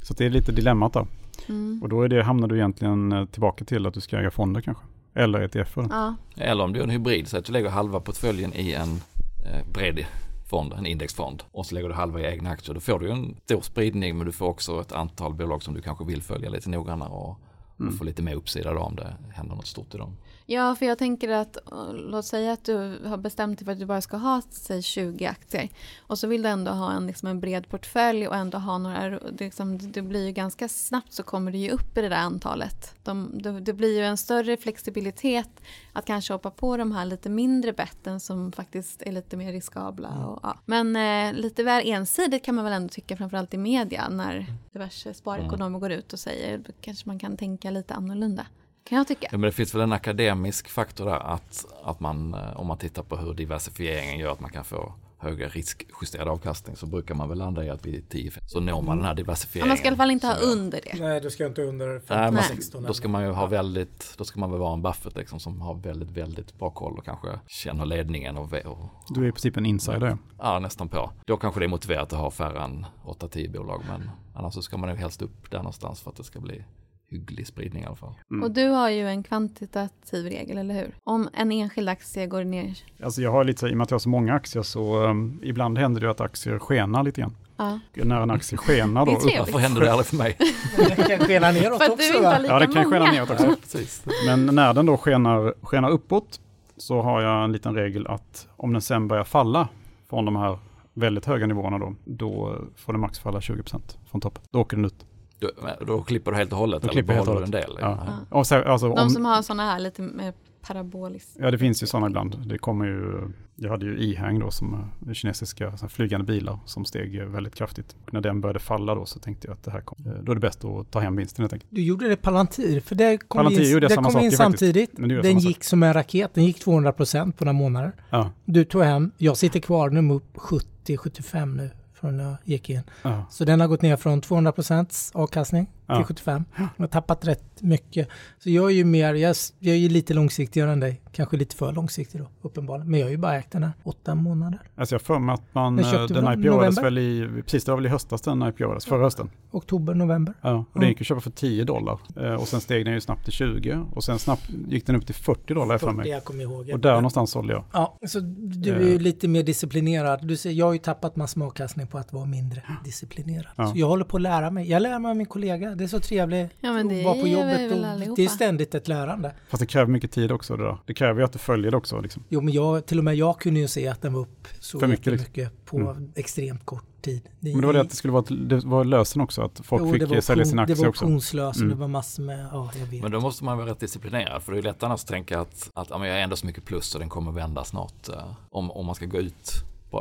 [0.02, 1.07] Så det är lite dilemmat då.
[1.49, 1.83] Mm.
[1.83, 4.61] Och då är det, hamnar du egentligen eh, tillbaka till att du ska äga fonder
[4.61, 4.85] kanske.
[5.14, 5.76] Eller ETF.
[5.76, 6.14] Ja.
[6.37, 9.00] Eller om du är en hybrid, så att du lägger halva portföljen i en
[9.47, 10.07] eh, bred
[10.50, 12.75] fond, en indexfond och så lägger du halva i egna aktier.
[12.75, 15.83] Då får du en stor spridning men du får också ett antal bolag som du
[15.83, 17.38] kanske vill följa lite noggrannare och,
[17.80, 17.92] mm.
[17.92, 20.16] och få lite mer uppsida då om det händer något stort i dem.
[20.52, 21.57] Ja, för jag tänker att
[21.92, 25.27] låt säga att du har bestämt dig för att du bara ska ha säg 20
[25.27, 25.68] aktier
[26.01, 29.11] och så vill du ändå ha en, liksom en bred portfölj och ändå ha några,
[29.11, 32.16] det, liksom, det blir ju ganska snabbt så kommer det ju upp i det där
[32.16, 32.94] antalet.
[33.03, 35.61] De, det, det, blir ju en större flexibilitet
[35.92, 40.09] att kanske hoppa på de här lite mindre betten som faktiskt är lite mer riskabla.
[40.09, 40.24] Mm.
[40.24, 40.57] Och, ja.
[40.66, 45.14] Men eh, lite väl ensidigt kan man väl ändå tycka framförallt i media när diverse
[45.14, 45.81] sparekonomer mm.
[45.81, 48.46] går ut och säger då kanske man kan tänka lite annorlunda
[48.90, 49.29] kan jag tycka.
[49.31, 52.79] Ja, men det finns väl en akademisk faktor där att, att man, eh, om man
[52.79, 57.29] tittar på hur diversifieringen gör att man kan få högre riskjusterad avkastning så brukar man
[57.29, 59.68] väl landa i att vid 10 så når man den här diversifieringen.
[59.68, 61.00] man ska i alla fall inte ha under det.
[61.00, 62.83] Nej, du ska inte under 15, 16.
[62.83, 65.61] Då ska man ju ha väldigt, då ska man väl vara en buffert liksom som
[65.61, 69.57] har väldigt, väldigt bra koll och kanske känner ledningen och, och Du är i princip
[69.57, 70.18] en insider.
[70.38, 71.12] Ja, nästan på.
[71.26, 74.76] Då kanske det är motiverat att ha färre än 8-10 bolag men annars så ska
[74.76, 76.64] man ju helst upp där någonstans för att det ska bli
[77.11, 78.14] hygglig spridning i alla fall.
[78.31, 78.42] Mm.
[78.42, 80.94] Och du har ju en kvantitativ regel, eller hur?
[81.05, 82.79] Om en enskild aktie går ner.
[83.03, 85.40] Alltså jag har lite, i och med att jag har så många aktier så um,
[85.42, 87.37] ibland händer det att aktier skenar lite grann.
[87.57, 87.79] Ja.
[87.94, 89.12] När en aktie skenar då.
[89.12, 90.37] det Varför händer det aldrig för mig?
[90.77, 92.12] det kan skena neråt för också.
[92.12, 93.79] För Ja, det kan skena neråt också.
[93.79, 96.40] Ja, Men när den då skenar, skenar uppåt
[96.77, 99.68] så har jag en liten regel att om den sen börjar falla
[100.09, 100.59] från de här
[100.94, 104.42] väldigt höga nivåerna då, då får den max falla 20% från toppen.
[104.51, 105.07] Då åker den ut.
[105.40, 105.50] Då,
[105.87, 106.83] då klipper du helt och hållet?
[106.83, 107.46] Då eller klipper helt och hållet.
[107.46, 107.79] en del?
[107.81, 107.98] Ja.
[108.07, 108.38] Ja.
[108.38, 111.37] Och så, alltså, De om, som har sådana här lite mer paraboliskt.
[111.38, 112.48] Ja, det finns ju sådana ibland.
[112.48, 114.74] Det kommer ju, jag hade ju ihäng då som
[115.07, 117.96] eh, kinesiska flygande bilar som steg väldigt kraftigt.
[118.07, 120.33] Och när den började falla då så tänkte jag att det här kom, eh, då
[120.33, 121.70] är det bäst att ta hem vinsten helt enkelt.
[121.74, 124.90] Du gjorde det Palantir, för det kom Palantir in, det kom in samtidigt.
[124.96, 127.92] Den gick som en raket, den gick 200 procent på några månader.
[128.11, 128.31] Ja.
[128.44, 132.82] Du tog hem, jag sitter kvar nu upp 70-75 nu från när jag gick in.
[133.02, 133.26] Ja.
[133.30, 136.05] Så den har gått ner från 200% avkastning till ja.
[136.05, 136.44] 75.
[136.57, 138.09] Jag har tappat rätt mycket.
[138.38, 141.00] Så jag är ju mer, jag, jag är ju lite långsiktigare än dig.
[141.12, 142.90] Kanske lite för långsiktig då, uppenbarligen.
[142.90, 144.61] Men jag har ju bara ägt den här åtta månader.
[144.76, 147.87] Alltså jag för mig att man, eh, den IPO-ades väl i, precis det var väl
[147.87, 149.31] i höstas den IPO-ades, förra hösten.
[149.50, 150.35] Oktober, november.
[150.40, 151.98] Ja, och den gick att köpa för 10 dollar.
[152.16, 155.07] Eh, och sen steg den ju snabbt till 20 och sen snabbt gick den upp
[155.07, 156.09] till 40 dollar 40, för mig.
[156.09, 156.70] Jag kommer ihåg.
[156.72, 157.64] Och där någonstans sålde jag.
[157.72, 159.00] Ja, så du är ju uh.
[159.00, 160.26] lite mer disciplinerad.
[160.26, 163.53] Du ser, jag har ju tappat massor med avkastning på att vara mindre disciplinerad.
[163.57, 163.66] Ja.
[163.66, 164.70] Så jag håller på att lära mig.
[164.70, 167.27] Jag lär mig av min kollega det är så trevligt Ja, det att vara på
[167.29, 167.73] jobbet.
[168.11, 169.35] Och det är ständigt ett lärande.
[169.49, 170.79] Fast det kräver mycket tid också det där.
[170.87, 172.25] Det kräver ju att du följer det också liksom.
[172.29, 174.81] Jo, men jag, till och med jag kunde ju se att den var upp så
[174.81, 175.57] För mycket, mycket, liksom.
[175.64, 176.12] på Mm.
[176.16, 177.21] extremt kort tid.
[177.40, 179.93] Men det var det att det skulle vara, det var lösen också, att folk Jo,
[179.93, 181.05] fick det sälja sina aktier Det var också.
[181.05, 181.77] optionslösen, Mm.
[181.77, 183.03] det var massor med, ja jag vet.
[183.03, 185.71] Men då måste man vara rätt disciplinerad för det är lätt annars att tänka att,
[185.75, 188.09] att ja, men jag är ändå så mycket plus och den kommer vända snart.
[188.09, 188.14] eh,
[188.51, 189.51] Om, om man ska gå ut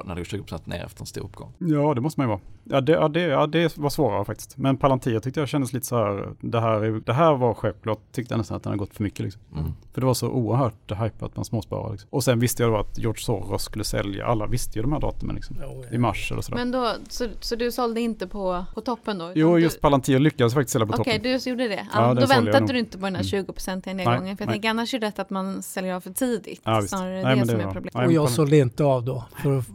[0.06, 1.54] när det är 20% ner efter en stor uppgång.
[1.58, 2.40] Ja, det måste man ju vara.
[2.72, 4.58] Ja det, ja, det, ja, det var svårare faktiskt.
[4.58, 8.00] Men Palantir tyckte jag kändes lite så här, det här, är- det här var självklart,
[8.12, 9.42] tyckte jag nästan att den hade gått för mycket liksom.
[9.58, 9.72] Mm.
[9.94, 11.92] För det var så oerhört hypat bland småsparare.
[11.92, 12.08] Liksom.
[12.12, 15.00] Och sen visste jag då att George Soros skulle sälja, alla visste ju de här
[15.00, 15.56] datumen liksom.
[15.62, 16.58] Jo, I mars eller sådär.
[16.58, 19.32] Men då, så, så du sålde inte på, på toppen då?
[19.36, 21.32] jo, du- just Palantir lyckades faktiskt sälja på Okej, toppen.
[21.44, 21.88] du gjorde det.
[21.94, 23.46] Ja, Ja, då väntade du inte på den här Mm.
[23.46, 24.24] 20-procentiga nedgången.
[24.24, 26.62] Nej, för jag tänker annars är det rätt att man säljer av för tidigt.
[26.64, 26.82] Ja.
[26.82, 28.08] Snarare Nej, det men som det är problemet.
[28.08, 29.66] Och jag sålde inte av då för att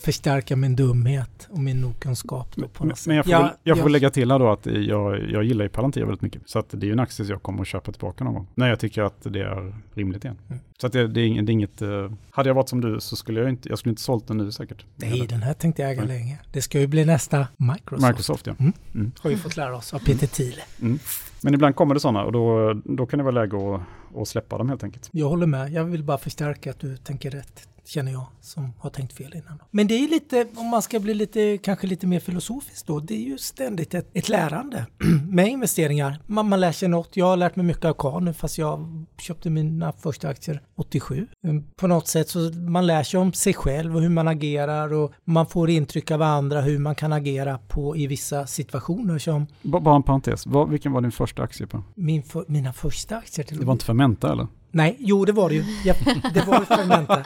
[0.00, 2.39] förstärka min dumhet och min okunskap.
[2.54, 3.06] Då på Men, något sätt.
[3.06, 5.30] men jag får, Ja, väl, jag får jag- väl lägga till här då att jag,
[5.30, 6.42] jag gillar ju Palantir väldigt mycket.
[6.46, 8.46] Så att det är ju en aktie jag kommer att köpa tillbaka någon gång.
[8.54, 10.38] När jag tycker att det är rimligt igen.
[10.48, 10.60] Mm.
[10.80, 13.00] Så att det, det, är inget, det är inget, eh, hade jag varit som du
[13.00, 14.84] så skulle jag inte, jag skulle inte sålt den nu säkert.
[14.96, 16.08] Nej, den här tänkte jag äga Nej.
[16.18, 16.38] länge.
[16.52, 18.08] Det ska ju bli nästa Microsoft.
[18.08, 18.54] Microsoft ja.
[18.58, 18.72] Mm.
[18.94, 19.12] Mm.
[19.20, 20.54] Har vi fått lära oss av Peter Thiel.
[20.80, 20.98] Mm.
[21.42, 23.80] Men ibland kommer det sådana och då, då kan det vara läge att,
[24.20, 25.08] att släppa dem helt enkelt.
[25.12, 25.70] Jag håller med.
[25.72, 27.68] Jag vill bara förstärka att du tänker rätt.
[27.94, 29.58] Känner jag som har tänkt fel innan.
[29.70, 33.14] Men det är lite, om man ska bli lite, kanske lite mer filosofiskt då, det
[33.14, 34.86] är ju ständigt ett, ett lärande
[35.28, 36.18] med investeringar.
[36.26, 37.16] Man, man lär sig något.
[37.16, 41.26] Jag har lärt mig mycket av Carl nu fast jag köpte mina första aktier 87.
[41.44, 44.92] Mm, På något sätt så man lär sig om sig själv och hur man agerar
[44.92, 49.46] och man får intryck av andra hur man kan agera på i vissa situationer som
[49.62, 51.82] B- bara en parentes, Vad, vilken var din första aktie på?
[51.94, 54.46] min för, mina första aktier till Det var inte Fermenta eller?
[54.70, 55.64] Nej, jo det var det ju.
[55.84, 55.96] Jag,
[56.34, 57.24] det var Fermenta.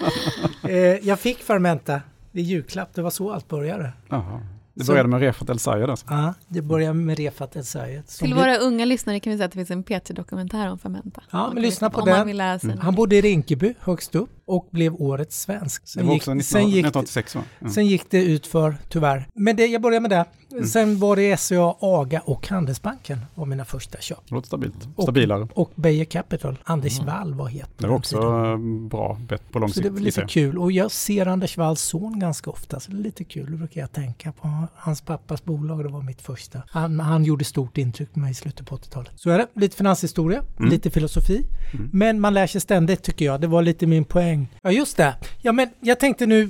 [0.68, 2.00] Eh, jag fick Fermenta
[2.32, 3.92] i julklapp, det var så allt började.
[4.08, 4.40] Jaha.
[4.76, 6.06] Det Så- började med Refat El Sayed alltså.
[6.08, 8.06] Ja, det började med Refat El Sayed.
[8.06, 11.22] Till våra unga lyssnare kan vi säga att det finns en P3-dokumentär om Fermenta.
[11.30, 12.28] Ja, Man men lyssna på den.
[12.30, 12.78] Mm.
[12.78, 15.82] Han bodde i Rinkeby högst upp och blev årets svensk.
[15.82, 17.42] Det Sen var gick, också 19, sen, gick, 1986 va?
[17.60, 17.72] Mm.
[17.72, 19.28] sen gick det ut för tyvärr.
[19.34, 20.24] Men det, jag börjar med det.
[20.52, 20.66] Mm.
[20.66, 24.18] Sen var det SCA, AGA och Handelsbanken var mina första köp.
[24.28, 24.88] Det låter stabilt.
[24.96, 25.48] Och- Stabilare.
[25.54, 27.14] Och Beijer Capital, Anders Mm.
[27.14, 27.70] Wall var het.
[27.78, 28.56] Det var också eh,
[28.88, 29.84] bra bett på lång Så sikt.
[29.84, 33.02] det var lite kul och jag ser Anders Walls son ganska ofta så det är
[33.02, 34.66] lite kul, det brukar jag tänka på.
[34.74, 36.62] Hans pappas bolag, det var mitt första.
[36.68, 39.12] Han, han gjorde stort intryck på mig i slutet på 80-talet.
[39.16, 40.70] Så är det, lite finanshistoria, Mm.
[40.70, 41.46] lite filosofi.
[41.72, 41.90] Mm.
[41.92, 44.33] Men man lär sig ständigt tycker jag, det var lite min poäng.
[44.62, 46.48] Ja just det, ja men jag tänkte nu,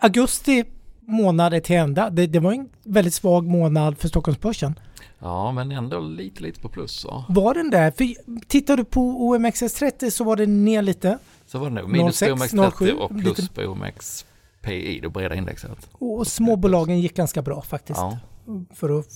[0.00, 0.64] augusti
[1.00, 2.10] månad är till ända.
[2.10, 4.74] Det, det var en väldigt svag månad för Stockholmsbörsen.
[5.18, 6.92] Ja, men ändå lite, lite på plus.
[6.92, 7.90] Så, Var den där?
[7.90, 8.06] För
[8.48, 11.18] tittar du på OMXS30 så var det ner lite.
[11.46, 14.26] så var det nog minus 06, på OMX30 07, och plus lite- på OMX
[14.62, 15.88] PI, det breda indexet.
[15.92, 17.98] Och småbolagen gick ganska bra faktiskt.
[17.98, 18.18] Ja,
[18.74, 19.06] för att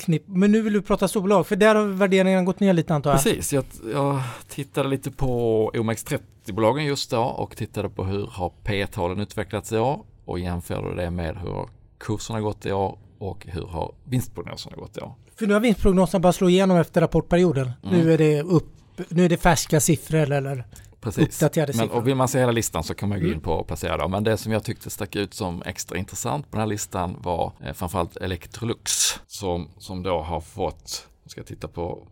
[0.00, 0.24] knipp.
[0.26, 3.22] Men nu vill du prata storbolag, för där har värderingen gått ner lite antar jag.
[3.22, 3.52] precis.
[3.52, 9.72] Jag, jag tittade lite på OMX30-bolagen just då och tittade på hur har P-talen utvecklats
[9.72, 13.94] i år och jämförde det med hur har kurserna gått i år och hur har
[14.04, 15.14] vinstprognoserna gått i år.
[15.36, 17.70] För nu har vinstprognoserna börjat slå igenom efter rapportperioden.
[17.82, 17.98] Mm.
[17.98, 18.68] Nu är det upp,
[19.08, 20.64] nu är det färska siffror eller
[21.00, 21.24] Precis.
[21.42, 23.42] uppdaterade Men, och vill man se hela listan så kan man gå in Mm.
[23.42, 24.10] på och placera dem.
[24.10, 27.52] Men det som jag tyckte stack ut som extra intressant på den här listan var
[27.64, 32.06] eh, framförallt Electrolux som, som då har fått, jag ska titta på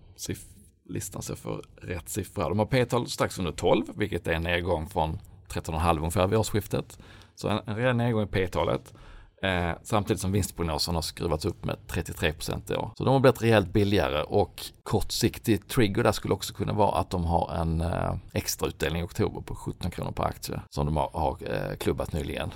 [0.89, 2.49] listan så jag får rätt siffra.
[2.49, 6.99] De har P-tal strax under 12 vilket är en nedgång från 13,5 ungefär vid årsskiftet.
[7.35, 8.95] Så en, en rejäl nedgång i P-talet.
[9.43, 12.91] Eh, samtidigt som vinstprognosen har skruvats upp med 33 procent i år.
[12.99, 17.11] Så de har blivit rejält billigare och kortsiktig trigger där skulle också kunna vara att
[17.11, 20.97] de har en eh, extra utdelning i oktober på 17 kronor per aktie som de
[20.97, 22.51] har, har eh, klubbat nyligen.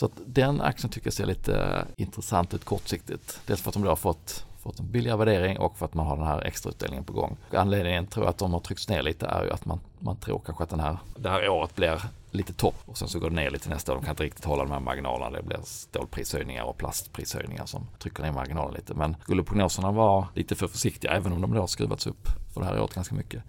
[0.00, 3.40] Så att den aktien tycker jag ser lite eh, intressant ut kortsiktigt.
[3.46, 6.06] Dels för att de då har fått, fått en billigare värdering och för att man
[6.06, 7.36] har den här extra utdelningen på gång.
[7.52, 10.42] Anledningen tror jag att de har tryckts ner lite är ju att man, man tror
[10.46, 13.36] kanske att den här, det här året blir lite topp och sen så går det
[13.36, 13.96] ner lite nästa år.
[13.96, 15.30] De kan inte riktigt hålla de här marginalerna.
[15.30, 18.94] Det blir stålprishöjningar och plastprishöjningar som trycker ner marginalen lite.
[18.94, 22.60] Men skulle prognoserna vara lite för försiktiga, även om de då har skruvats upp för
[22.60, 23.42] det här året ganska mycket,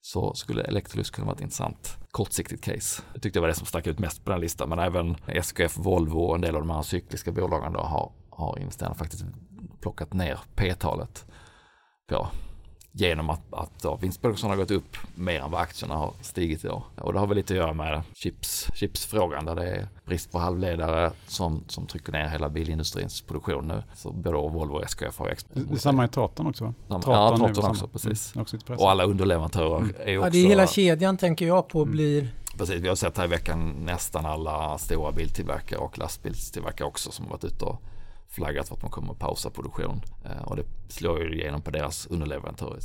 [0.00, 3.02] så skulle Electrolux kunna vara ett intressant kortsiktigt case.
[3.12, 5.16] Jag tyckte det var det som stack ut mest på den här listan, men även
[5.26, 9.24] SKF, Volvo och en del av de här cykliska bolagen då har, har investerarna faktiskt
[9.80, 11.26] plockat ner P-talet
[12.08, 12.28] på
[12.92, 16.82] genom att, att vinstprognoserna har gått upp mer än vad aktierna har stigit i år.
[16.96, 20.38] Och det har väl lite att göra med chips, chipsfrågan där det är brist på
[20.38, 23.82] halvledare som, som trycker ner hela bilindustrins produktion nu.
[23.94, 25.68] Så både Volvo och SKF har Det, exporterat.
[25.68, 26.74] det är samma i Traton också va?
[26.88, 27.70] Ja, Traton väl Traton samma.
[27.70, 28.34] också, precis.
[28.34, 28.56] Mm, också.
[28.84, 29.88] Och alla underleverantörer Mm.
[29.98, 30.26] är också...
[30.26, 31.92] Ja, det är hela kedjan tänker jag på Mm.
[31.92, 32.28] blir...
[32.58, 37.24] Precis, vi har sett här i veckan nästan alla stora biltillverkare och lastbilstillverkare också som
[37.24, 37.82] har varit ute och
[38.28, 41.70] flaggat för att man kommer att pausa produktion eh, och det slår ju igenom på
[41.70, 42.80] deras underleverantörer.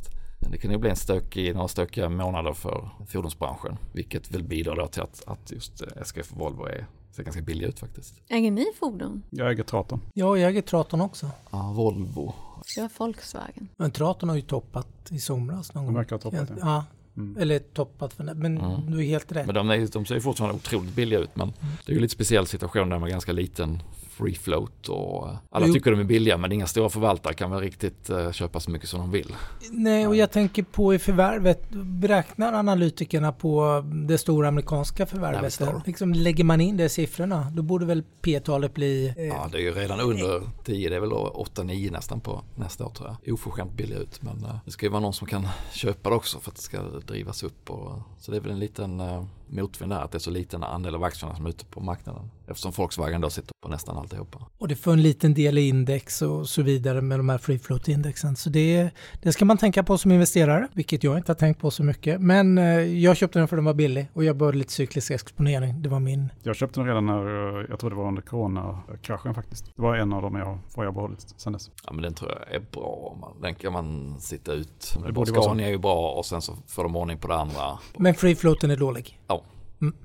[0.52, 4.88] Det kan ju bli en stökig, några stökiga månader för fordonsbranschen, vilket väl bidrar då
[4.88, 8.16] till att, att just eh, SKF och Volvo är, ser ganska billiga ut faktiskt.
[8.28, 9.24] Äger ni fordon?
[9.30, 10.02] Jag äger Traton.
[10.14, 11.30] Ja, jag äger Traton också.
[11.52, 12.34] Ja, Volvo.
[12.76, 13.68] Jag har Volkswagen.
[13.78, 15.96] Men Traton har ju toppat i somras någon De gång.
[15.96, 16.56] verkar ha toppat det.
[16.60, 16.86] Ja,
[17.18, 17.38] Mm.
[17.42, 18.92] eller toppat för Men Mm.
[18.92, 19.46] du är helt rätt.
[19.46, 21.54] Men de, är, de ser ju fortfarande otroligt billiga ut men
[21.86, 23.82] det är ju lite speciell situation där med ganska liten
[24.18, 25.74] free float och alla Jo.
[25.74, 28.90] tycker de är billiga men inga stora förvaltare kan väl riktigt eh, köpa så mycket
[28.90, 29.36] som de vill.
[29.72, 35.60] Nej, och jag tänker på i förvärvet, beräknar analytikerna på det stora amerikanska förvärvet?
[35.86, 39.14] Liksom, lägger man in det i siffrorna, då borde väl P-talet bli...
[39.18, 42.42] Eh, Ja, det är ju redan under 10, det är väl då 8-9 nästan på
[42.56, 43.34] nästa år tror jag.
[43.34, 46.40] Oförskämt billiga ut men eh, det ska ju vara någon som kan köpa det också
[46.40, 47.70] för att det ska drivas upp.
[47.70, 49.24] Och, så det är väl en liten eh,
[49.54, 52.30] motvind där att det är så liten andel av aktierna som är ute på marknaden.
[52.48, 54.40] Eftersom Volkswagen då sitter på nästan alltihopa.
[54.58, 57.60] Och det får en liten del i index och så vidare med de här free
[57.60, 58.36] float indexen.
[58.36, 58.90] Så det,
[59.22, 62.22] det ska man tänka på som investerare, vilket jag inte har tänkt på så mycket.
[62.22, 65.82] Men eh, jag köpte den för den var billig och jag började lite cyklisk exponering.
[65.82, 66.30] Det var min.
[66.44, 69.66] Jag köpte den redan när, eh, jag tror det var under corona-kraschen faktiskt.
[69.76, 71.72] Det var en av dem jag, vad jag behållit sedan dess.
[71.86, 73.18] Ja men den tror jag är bra.
[73.42, 74.98] Den kan man sitta ut.
[75.06, 75.50] Det borde vara så.
[75.50, 77.80] Scania är ju bra och sen så får de ordning på det andra.
[77.98, 79.20] Men free floaten är dålig.
[79.28, 79.43] Ja.
[79.82, 79.96] Mm.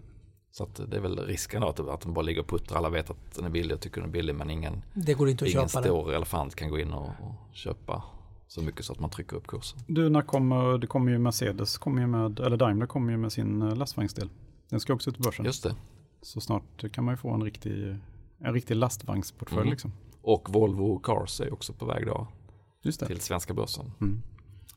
[0.51, 2.79] Så att det är väl risken då att, att den bara ligger och puttrar.
[2.79, 5.29] Alla vet att den är billig och tycker den är billig men ingen, Det går
[5.29, 5.91] inte att ingen köpa den.
[5.91, 8.03] stor elefant kan gå in och, och köpa
[8.47, 9.79] så mycket så att man trycker upp kursen.
[9.87, 13.33] Du, när kommer, det kommer ju Mercedes, kommer ju med, eller Daimler kommer ju med
[13.33, 14.31] sin eh, lastvagnsdel.
[14.69, 15.45] Den ska också ut på börsen.
[15.45, 15.75] Just det.
[16.23, 17.97] Så snart kan man ju få en riktig,
[18.39, 19.71] en riktig lastvagnsportfölj Mm.
[19.71, 19.93] liksom.
[20.23, 22.27] Och Volvo Cars är också på väg då
[22.83, 23.07] Just det.
[23.07, 23.93] till svenska börsen.
[24.01, 24.23] Mm.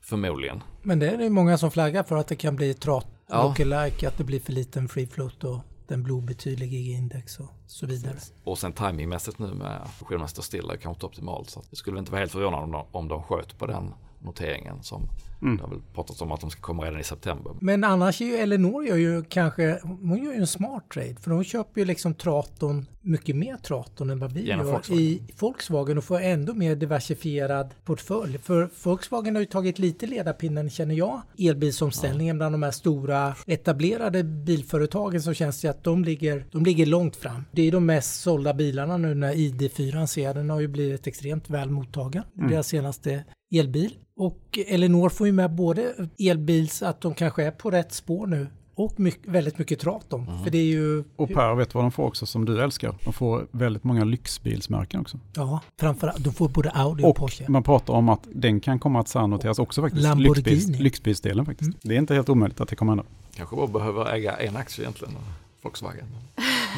[0.01, 0.63] Förmodligen.
[0.83, 3.43] Men det är det många som flaggar för att det kan bli trat, Ja.
[3.43, 7.49] lookalike, att det blir för liten free float och den blir obetydlig i index och
[7.67, 8.15] så vidare.
[8.43, 11.49] Och sen timingmässigt nu med fusionerna står stilla är kanske inte optimalt.
[11.49, 14.83] Så det skulle inte vara helt förvånande om de, om de sköt på den noteringen
[14.83, 15.09] som
[15.41, 15.57] Mm.
[15.57, 17.53] det har väl pratats om att de ska komma redan i september.
[17.61, 21.31] Men annars är ju Elinor gör ju kanske, hon gör ju en smart trade för
[21.31, 25.03] de köper ju liksom Traton, mycket mer Traton än vad vi Genom gör Volkswagen.
[25.03, 28.37] i Volkswagen och får ändå mer diversifierad portfölj.
[28.37, 34.23] För Volkswagen har ju tagit lite ledarpinnen känner jag, elbilsomställningen bland de här stora etablerade
[34.23, 37.45] bilföretagen så känns det att de ligger, de ligger långt fram.
[37.51, 41.49] Det är de mest sålda bilarna nu när ID4 ser, den har ju blivit extremt
[41.49, 42.23] väl mottagen.
[42.33, 43.93] Deras senaste elbil.
[44.15, 48.47] Och Elinor får ju med både elbils, att de kanske är på rätt spår nu
[48.75, 50.27] och mycket, väldigt mycket Traton.
[50.27, 50.43] Mm.
[50.43, 52.95] För det är ju, Och Per, vet du vad de får också som du älskar?
[53.03, 55.19] De får väldigt många lyxbilsmärken också.
[55.35, 57.45] ja, framförallt, de får både Audi och, Och Porsche.
[57.49, 60.03] man pratar om att den kan komma att särnoteras också faktiskt.
[60.03, 60.49] Lamborghini.
[60.55, 61.67] Lyxbils, lyxbilsdelen faktiskt.
[61.67, 61.79] Mm.
[61.81, 63.03] Det är inte helt omöjligt att det kommer hända.
[63.35, 65.13] Kanske bara behöver äga en aktie egentligen.
[65.61, 66.05] Volkswagen.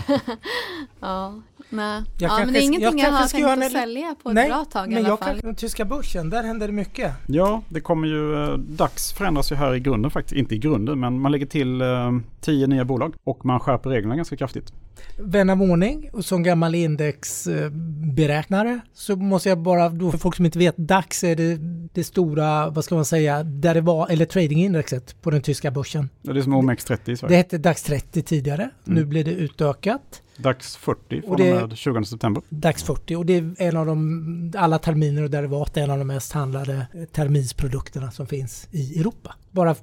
[0.99, 1.33] Ja,
[1.69, 1.95] nej.
[1.95, 4.29] Jag ja, kanske men det är ingenting jag jag, har tänkt att en- sälja på
[4.29, 5.27] ett Nej, bra tag i men alla jag fall.
[5.29, 7.13] kan, den tyska börsen, där händer det mycket.
[7.27, 10.35] Ja, det kommer ju, eh, DAX förändras ju här i grunden faktiskt.
[10.35, 14.15] Inte i grunden, men man lägger till eh, tio nya bolag och man skärper reglerna
[14.15, 14.73] ganska kraftigt.
[15.17, 20.45] Vän av ordning och som gammal indexberäknare så måste jag bara, då för folk som
[20.45, 21.55] inte vet, DAX är det,
[21.93, 26.09] det stora, vad ska man säga, där det var, eller tradingindexet på den tyska börsen.
[26.21, 27.37] Det är som OMX30 i Det Sverige.
[27.37, 30.21] hette DAX 30 tidigare, nu blir det utökat.
[30.37, 32.43] DAX 40 från Och och det- med 20 september.
[32.49, 36.07] DAX 40 och det är en av de, alla terminer och derivat, en av de
[36.07, 39.35] mest handlade terminsprodukterna som finns i Europa.
[39.51, 39.75] Bara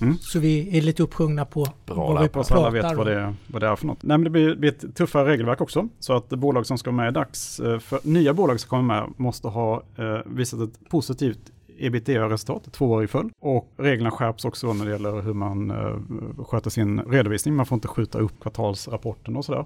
[0.00, 0.18] Mm.
[0.20, 3.34] så vi är lite uppsjungna på Bra vad vi så alla pratar vet vad det,
[3.46, 4.02] vad det är för något.
[4.02, 5.88] Nej, men det blir, blir ett tuffare regelverk också.
[5.98, 9.12] Så att bolag som ska med i DAX, eh, för nya bolag som kommer med
[9.16, 13.32] måste ha eh, visat ett positivt ebitda-resultat två år i följd.
[13.40, 17.54] Och reglerna skärps också när det gäller hur man eh, sköter sin redovisning.
[17.54, 19.64] Man får inte skjuta upp kvartalsrapporten och sådär.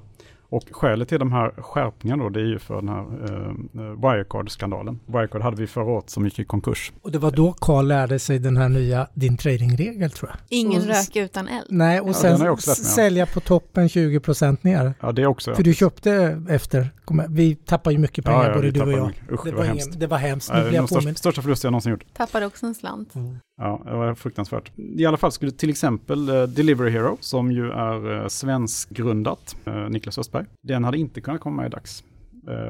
[0.51, 5.01] Och skälet till de här skärpningarna då, det är ju för den här eh, Wirecard-skandalen.
[5.07, 6.93] Wirecard hade vi förra året som gick i konkurs.
[7.03, 10.39] Och det var då Carl lärde sig den här nya din tradingregel tror jag.
[10.49, 11.67] Ingen Och- rök utan eld.
[11.69, 14.95] Nej, och Ja, sen sälja på toppen 20% ner.
[15.01, 15.55] Ja, det är också...
[15.55, 16.91] För du köpte efter,
[17.29, 19.35] vi tappar ju mycket pengar ja, ja, både du och tappade jag.
[19.35, 20.01] Usch, Det det var, var ingen, hemskt.
[20.01, 21.19] det var hemskt, nu det blir jag den största, påmind.
[21.19, 22.05] största förlusten jag någonsin gjort.
[22.17, 23.13] Tappade också en slant.
[23.63, 24.73] Ja, det var fruktansvärt.
[24.77, 29.75] I alla fall skulle till exempel eh, Delivery Hero, som ju är eh, svenskgrundat, eh,
[29.89, 32.05] Niklas Östberg, den hade inte kunnat komma med i DAX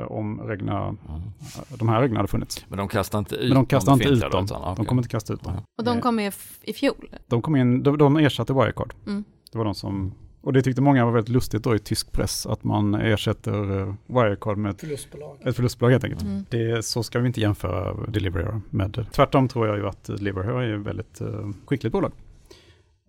[0.09, 0.97] om reglerna, Mm.
[1.79, 2.65] de här reglerna hade funnits.
[2.69, 4.45] Men de kastar inte ut Men de kastar inte ut dem.
[4.45, 4.87] utan- De okej.
[4.87, 5.53] kommer inte kasta ut dem.
[5.79, 7.09] Och de kom med i fjol.
[7.27, 8.95] De kom in, de, de ersatte Wirecard.
[9.07, 9.25] Mm.
[9.53, 12.47] Det var de som, och det tyckte många var väldigt lustigt då i tysk press,
[12.47, 15.37] att man ersätter eh, Wirecard med ett, Förlustbolag.
[15.45, 16.23] ett förlustbolag helt enkelt.
[16.23, 16.45] Mm.
[16.51, 19.07] Det, så ska vi inte jämföra Delivery med.
[19.13, 22.13] Tvärtom tror jag ju att Delivery är ett väldigt uh, skickligt bolag.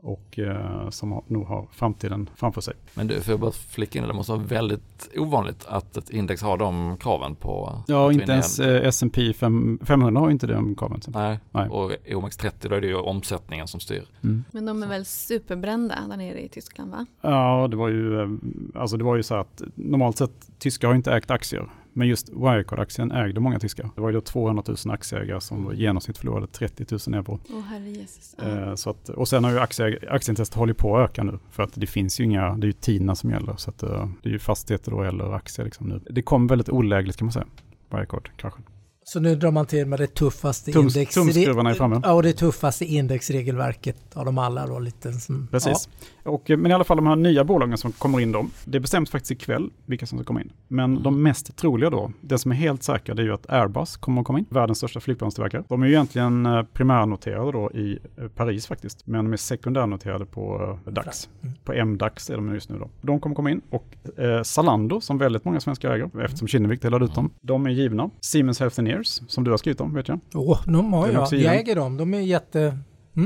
[0.01, 2.73] Och eh, som har, nog har framtiden framför sig.
[2.93, 6.41] Men du, får jag bara flika in det, måste vara väldigt ovanligt att ett index
[6.41, 11.01] har de kraven på Ja, inte ens eh, S&P 5, 500 har inte den kraven.
[11.07, 11.39] Nej.
[11.51, 11.69] Nej.
[11.69, 14.05] och OMX30 då är det ju omsättningen som styr.
[14.23, 14.43] Mm.
[14.51, 17.05] Men de är väl superbrända där nere i Tyskland va?
[17.21, 18.29] Ja, det var ju, eh,
[18.75, 21.69] alltså det var ju så att normalt sett tyskar har inte ägt aktier.
[21.93, 23.89] Men just Wirecard-aktien ägde många tyskar.
[23.95, 27.39] Det var ju då 200 000 aktieägare som i genomsnitt förlorade 30 000 euro.
[27.69, 28.35] Herre Jesus.
[28.37, 28.47] Ja.
[28.49, 31.39] Eh, Så att, och sen har ju aktie, aktieintresset hållit på att öka nu.
[31.51, 33.55] För att det finns ju inga, det är ju tiderna som gäller.
[33.57, 36.01] Så att, eh, det är ju fastigheter då eller aktier liksom nu.
[36.09, 37.45] Det kom väldigt olägligt kan man säga.
[37.89, 38.63] Wirecard-kraschen.
[39.03, 41.13] Så nu drar man till med det tuffaste Tums- index...
[41.13, 42.01] tumskruvarna är framme.
[42.03, 44.79] Ja, och det tuffaste indexregelverket av dem alla då.
[44.79, 45.89] Lite som, Precis.
[46.23, 48.45] Och, eh, men i alla fall de här nya bolagen som kommer in då.
[48.65, 50.51] Det bestäms faktiskt ikväll vilka som ska komma in.
[50.67, 53.97] Men de mest troliga då, det som är helt säkra det är ju att Airbus
[53.97, 54.45] kommer att komma in.
[54.49, 55.63] Världens största flygplanstillverkare.
[55.67, 59.07] De är ju egentligen eh, primärnoterade då i eh, Paris faktiskt.
[59.07, 61.29] Men de är sekundärnoterade på DAX.
[61.41, 61.55] Mm.
[61.63, 62.89] På MDAX är de just nu då.
[63.01, 63.61] De kommer komma in.
[63.69, 67.29] Och eh, Zalando som väldigt många svenskar äger eftersom Kinnevik delade ut dem.
[67.41, 68.09] De är givna.
[68.21, 70.19] Siemens Healthineers som du har skrivit om vet jag.
[70.33, 71.33] Åh, de har jag.
[71.33, 71.97] Jag äger dem.
[71.97, 72.77] De är jätte...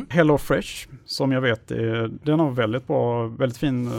[0.09, 3.93] Hello Fresh, som jag vet, är, den har väldigt bra, väldigt fin uh,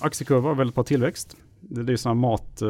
[0.00, 1.36] aktiekurva, väldigt bra tillväxt.
[1.60, 2.68] Det, det är sådana mat eh,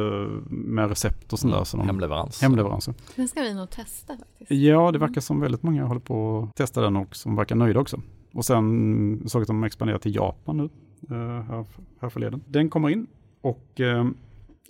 [0.51, 1.65] med recept och sånt där.
[1.65, 2.43] Så de, Hemleverans.
[2.43, 2.95] hemleveranser.
[3.17, 4.51] Den ska vi nog testa faktiskt.
[4.51, 7.81] Ja, det verkar som väldigt många håller på att testa den och som verkar nöjda
[7.81, 8.01] också.
[8.33, 10.69] Och sen såg jag att de expanderar till Japan nu,
[11.17, 11.65] eh, här,
[12.01, 12.41] här förleden.
[12.47, 13.07] Den kommer in
[13.41, 14.07] och eh,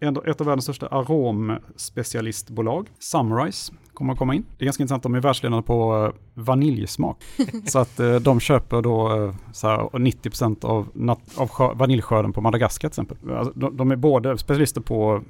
[0.01, 4.45] ett av världens största aromspecialistbolag, Sunrise, kommer att komma in.
[4.59, 7.25] Det är ganska intressant, de är världsledande på eh, vaniljsmak.
[7.67, 10.89] så att eh, de köper då eh, så här, 90% av,
[11.37, 13.31] av skör- vaniljskörden på Madagaskar till exempel.
[13.37, 15.23] Alltså, de, de är både specialister på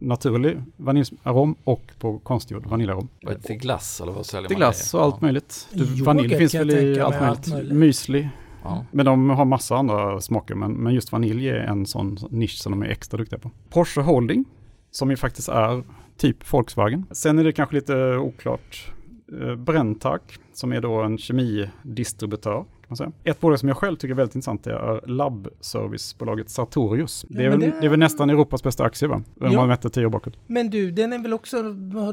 [0.00, 3.08] naturlig vaniljarom och på konstgjord vaniljarom.
[3.22, 4.98] Vad är det till glass eller vad säljer Till man glass det?
[4.98, 5.68] och allt möjligt.
[5.72, 7.28] Du, vanilj finns väl i allt möjligt.
[7.30, 7.72] allt möjligt.
[7.72, 8.28] Müsli.
[8.62, 8.84] Ja.
[8.90, 10.54] Men de har massa andra smaker.
[10.54, 13.50] Men, men just vanilj är en sån nisch som de är extra duktiga på.
[13.70, 14.44] Porsche Holding,
[14.90, 15.82] som ju faktiskt är
[16.16, 17.06] typ Volkswagen.
[17.10, 18.92] Sen är det kanske lite oklart.
[19.42, 20.20] Eh, Brenntag,
[20.52, 22.64] som är då en kemidistributör.
[23.24, 27.24] Ett bolag som jag själv tycker är väldigt intressant är labbservicebolaget Sartorius.
[27.28, 27.66] Det är, Ja, väl, det...
[27.80, 29.14] det- är väl nästan Europas bästa aktie va?
[29.14, 29.52] Om Ja.
[29.52, 30.34] man mäter tio år bakåt.
[30.46, 31.62] Men du, den är väl också...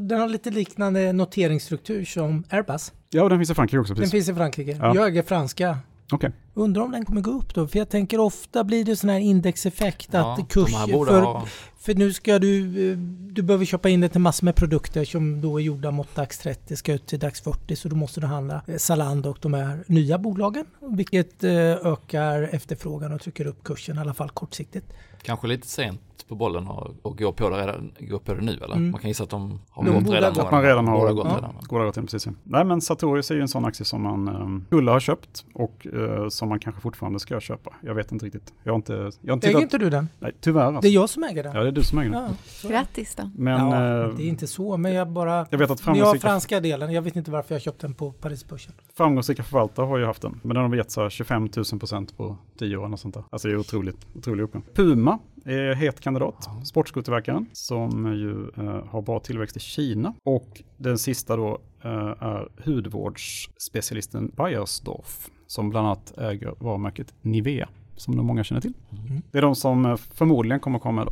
[0.02, 2.94] Den har lite liknande noteringsstruktur som Airbus.
[3.10, 3.94] Ja, och den finns i Frankrike också.
[3.94, 4.12] Den Precis.
[4.12, 4.78] finns i Frankrike.
[4.82, 4.96] Ja.
[4.96, 5.78] Jag äger franska.
[6.12, 6.32] Okej.
[6.54, 7.68] Undrar om den kommer gå upp då?
[7.68, 10.74] För jag tänker ofta blir det sån här indexeffekt Ja, att kurs...
[10.74, 11.46] här borde För, ha,
[11.80, 12.92] för nu ska du...
[12.92, 12.98] eh,
[13.32, 16.38] Du behöver köpa in det till massor med produkter som då är gjorda mot DAX
[16.38, 19.54] 30, ska ut till DAX 40, så då måste du handla eh, Zalando och de
[19.54, 24.86] här nya bolagen, vilket eh, ökar efterfrågan och trycker upp kursen i alla fall kortsiktigt.
[25.24, 28.52] Kanske lite sent på bollen och, och går, på det redan, går på det nu
[28.52, 28.76] eller?
[28.76, 28.92] Mm.
[28.92, 30.40] Man kan gissa att de har De gått redan.
[30.40, 31.36] Att man redan har gått Ja.
[31.36, 31.86] redan.
[31.88, 32.26] Gått in precis.
[32.26, 32.32] ja.
[32.44, 35.88] Nej men Sartorius är ju en sån aktie som man um, skulle ha köpt och
[35.94, 37.74] eh, som man kanske fortfarande ska köpa.
[37.82, 38.54] Jag vet inte riktigt.
[38.64, 39.02] Jag har inte, jag
[39.32, 39.62] har inte Äger tittat.
[39.74, 40.08] inte du den?
[40.20, 40.82] Nej, tyvärr alltså.
[40.82, 41.56] Det är jag som äger den.
[41.56, 42.22] Ja, det är du som äger den.
[42.24, 42.68] Ja, så.
[42.68, 43.32] Grattis då.
[43.36, 45.48] Men ja, eh, det är inte så, men jag bara...
[45.50, 47.94] jag vet att Men jag framgångsrika, franska delen, jag vet inte varför jag köpte den
[47.94, 48.74] på Parisbörsen.
[48.98, 50.40] framgångsrika förvaltare har ju haft den.
[50.44, 53.24] Men den har gett så här 25 000 procent på 10 år och sånt där.
[53.30, 54.64] Alltså det är otroligt, otroligt uppgång.
[54.76, 55.19] Puma
[55.50, 56.50] är het kandidat.
[56.64, 60.14] Sportskotillverkaren som ju eh, har bra tillväxt i Kina.
[60.24, 68.14] Och den sista då eh, är hudvårdsspecialisten Bayersdorf som bland annat äger varumärket Nivea som
[68.14, 68.74] nog många känner till.
[68.92, 69.22] Mm.
[69.32, 71.08] Det är de som eh, förmodligen kommer komma.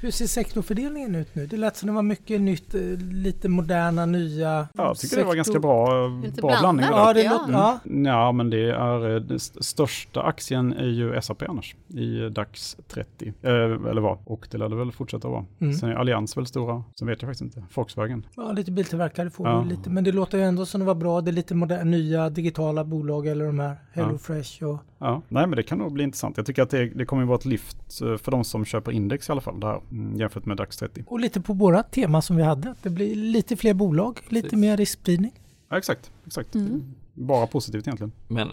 [0.00, 1.46] Hur ser sektorfördelningen ut nu?
[1.46, 2.80] Det lät som det var mycket nytt, eh,
[3.12, 4.48] lite moderna, nya...
[4.48, 6.86] Ja, jag tycker det var sektor- ganska bra, eh, bra blandning.
[6.90, 7.32] Ja, det Ja.
[7.32, 7.52] låter...
[7.52, 7.78] Ja.
[8.04, 12.76] Ja, men det är eh, den st- största aktien är ju SAP annars i DAX
[12.88, 13.32] 30.
[13.42, 14.18] Eh, eller vad?
[14.24, 15.44] Och det lär det väl fortsätta vara.
[15.60, 15.74] Mm.
[15.74, 16.84] Sen är Allians väl stora.
[16.98, 17.64] Sen vet jag faktiskt inte.
[17.74, 18.26] Volkswagen.
[18.36, 19.60] ja, lite biltillverkare får Ja.
[19.60, 19.90] vi lite.
[19.90, 21.20] Men det låter ju ändå som det var bra.
[21.20, 24.78] Det är lite moderna, nya digitala bolag eller de här HelloFresh och...
[24.98, 26.36] Ja, nej men det kan nog bli intressant.
[26.36, 28.92] Jag tycker att det, det kommer ju vara ett lyft eh, för de som köper
[28.92, 29.60] index i alla fall.
[29.60, 31.04] Det här, mm, jämfört med DAX 30.
[31.06, 32.70] Och lite på våra tema som vi hade.
[32.70, 34.58] att Det blir lite fler bolag, lite Precis.
[34.58, 35.32] mer riskspridning.
[35.68, 36.54] Ja, exakt, exakt.
[36.54, 36.94] Mm.
[37.14, 38.12] Bara positivt egentligen.
[38.28, 38.48] Men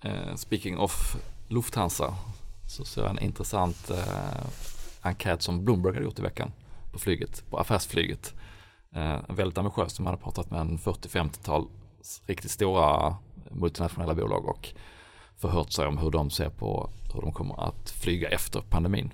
[0.00, 1.16] eh, speaking of
[1.48, 2.14] Lufthansa
[2.68, 4.46] så ser jag en intressant eh,
[5.00, 6.52] enkät som Bloomberg hade gjort i veckan
[6.92, 8.34] på flyget, på affärsflyget.
[8.94, 11.66] Eh, väldigt ambitiöst, de hade pratat med en 40-50-tal
[12.26, 13.16] riktigt stora
[13.50, 14.68] multinationella bolag och
[15.36, 19.12] förhört sig om hur de ser på hur de kommer att flyga efter pandemin.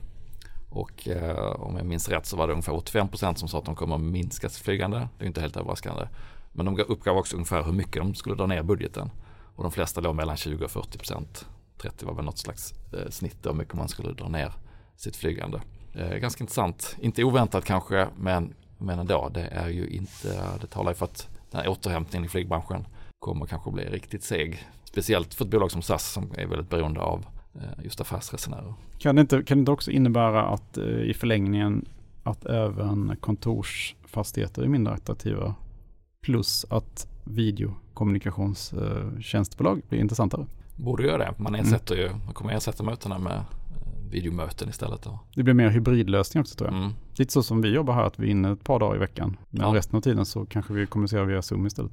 [0.71, 3.75] Och eh, om jag minns rätt så var det ungefär 85% som sa att de
[3.75, 5.09] kommer att minska sitt flygande.
[5.19, 6.09] Det är inte helt överraskande.
[6.53, 9.11] Men de uppgav också ungefär hur mycket de skulle dra ner budgeten.
[9.57, 11.47] Och de flesta låg mellan 20 och 40 procent.
[11.79, 14.53] 30 var väl något slags eh, snitt hur mycket man skulle dra ner
[14.97, 15.61] sitt flygande.
[15.95, 19.29] Eh, ganska intressant, inte oväntat kanske, men, men ändå.
[19.29, 22.87] Det är ju inte, det talar ju för att den här återhämtningen i flygbranschen
[23.19, 24.67] kommer kanske bli riktigt seg.
[24.93, 28.75] Speciellt för ett bolag som SAS som är väldigt beroende av eh, just affärsresenärer.
[28.99, 31.85] Kan det inte, kan det inte också innebära att eh, i förlängningen
[32.23, 35.55] att även kontorsfastigheter är mindre attraktiva
[36.23, 40.47] plus att videokommunikationstjänstebolag blir intressantare?
[40.77, 41.35] Borde göra det.
[41.37, 43.43] Man ersätter ju, man kommer ersätta mötena med eh,
[44.13, 45.03] videomöten istället.
[45.03, 45.19] Då.
[45.35, 46.79] Det blir mer hybridlösning också tror jag.
[46.79, 46.93] Mm.
[47.17, 49.37] Lite så som vi jobbar här, att vi är inne ett par dagar i veckan.
[49.51, 49.75] Men Ja.
[49.75, 51.93] resten av tiden så kanske vi kommunicerar via Zoom istället.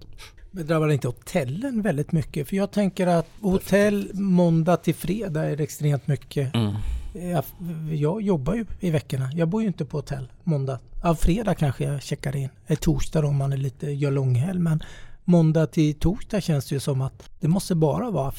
[0.51, 2.47] Men drabbar inte hotellen väldigt mycket?
[2.49, 6.55] För jag tänker att hotell måndag till fredag är det extremt mycket.
[6.55, 6.74] Mm.
[7.13, 7.43] Jag,
[7.91, 9.30] jag jobbar ju i veckorna.
[9.34, 10.80] Jag bor ju inte på hotell måndag.
[11.03, 12.49] Ja, fredag kanske jag checkar in.
[12.82, 14.59] Torsdag om man är lite, gör långhelg.
[14.59, 14.80] Men
[15.24, 18.32] måndag till torsdag känns det ju som att det måste bara vara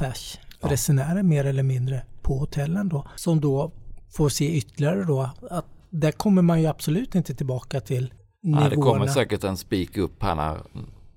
[0.61, 3.07] affärsresenärer mer eller mindre på hotellen då.
[3.17, 3.73] Som då
[4.11, 8.69] får se ytterligare då att där kommer man ju absolut inte tillbaka till nivåerna.
[8.69, 10.59] Nej, det kommer säkert en spik upp här när,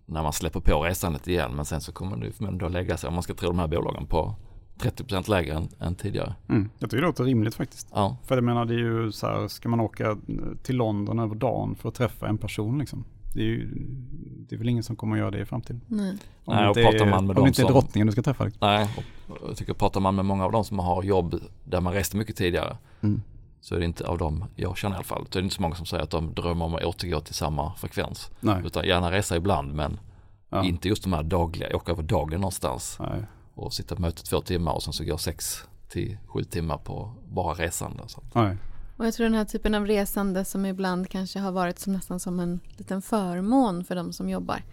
[0.06, 1.52] när man släpper på resandet igen.
[1.56, 3.68] Men sen så kommer det ju då lägga sig, om man ska tro de här
[3.68, 4.36] bolagen, på
[4.80, 6.36] 30% lägre än, än tidigare.
[6.50, 6.70] Mm.
[6.80, 7.88] Jag tycker det låter rimligt faktiskt.
[7.94, 10.18] Ja, För jag menar det är ju så här, ska man åka
[10.64, 13.06] till London över dagen för att träffa en person liksom?
[13.34, 13.68] Det är ju
[14.50, 15.82] det är väl ingen som kommer att göra det i framtiden.
[15.88, 16.18] Nej.
[16.46, 18.44] Om Nej, och inte pratar man med om det inte är drottningen du ska träffa.
[18.44, 18.68] Liksom.
[18.68, 18.90] nej,
[19.28, 22.18] och jag tycker pratar man med många av dem som har jobb där man reste
[22.18, 23.22] mycket tidigare Mm.
[23.62, 25.26] så är det inte av dem jag känner i alla fall.
[25.32, 27.34] Så är det inte så många som säger att de drömmer om att återgå till
[27.34, 28.32] samma frekvens.
[28.40, 28.62] Nej.
[28.66, 30.00] Utan gärna resa ibland men
[30.50, 30.64] Ja.
[30.64, 33.22] inte just de här dagliga, åka över dagen någonstans Nej.
[33.54, 37.12] och sitta på möte två timmar och sen så gå sex till sju timmar på
[37.30, 38.04] bara resande.
[38.08, 38.22] Så.
[38.34, 38.58] Nej.
[38.98, 42.20] Och jag tror den här typen av resande som ibland kanske har varit som nästan
[42.20, 44.64] som en liten förmån för de som jobbar.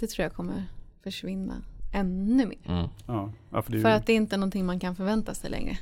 [0.00, 0.64] Det tror jag kommer
[1.02, 1.54] försvinna
[1.94, 2.58] ännu mer.
[2.68, 2.88] Mm.
[3.06, 3.32] Ja.
[3.62, 5.78] För ju, För att det är inte någonting man kan förvänta sig längre.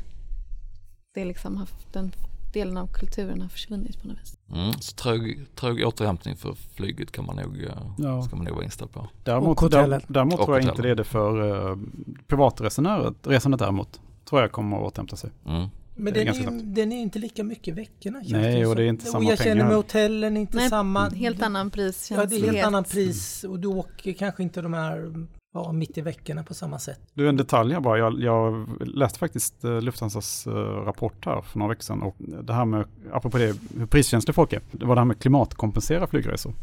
[1.15, 2.13] Det är liksom haft, den
[2.53, 4.39] delen av kulturen har försvunnit på något vis.
[4.53, 4.73] Mm.
[4.73, 8.23] Så trög, trög återhämtning för flyget kan man nog, eh, Ja.
[8.23, 9.09] ska man nog vara inställd på.
[9.25, 9.91] däremot Och hotellen.
[9.91, 11.79] där, däremot Och tror jag inte det är det för uh,
[12.27, 13.15] privatresenärer.
[13.23, 15.31] Resandet däremot tror jag kommer att återhämta sig.
[15.47, 15.69] Mm.
[15.97, 18.21] Men Det är den är, ju, den är inte lika mycket veckorna.
[18.25, 19.67] Nej, och det är inte samma Och jag känner pengar.
[19.67, 21.09] med hotellen inte Nej, samma.
[21.09, 22.31] Helt annan Ja, priskänslighet.
[22.31, 26.01] det är helt annan pris och du åker kanske inte de här ja, mitt i
[26.01, 27.01] veckorna på samma sätt.
[27.15, 27.99] Du, en detalj här bara.
[27.99, 30.53] Jag, jag läste faktiskt uh, Lufthansas eh,
[30.85, 32.03] rapport här för några veckor sedan.
[32.03, 34.61] Och det här med, apropå det, hur priskänsliga folk är.
[34.71, 36.55] Det var det här med klimatkompensera flygresor.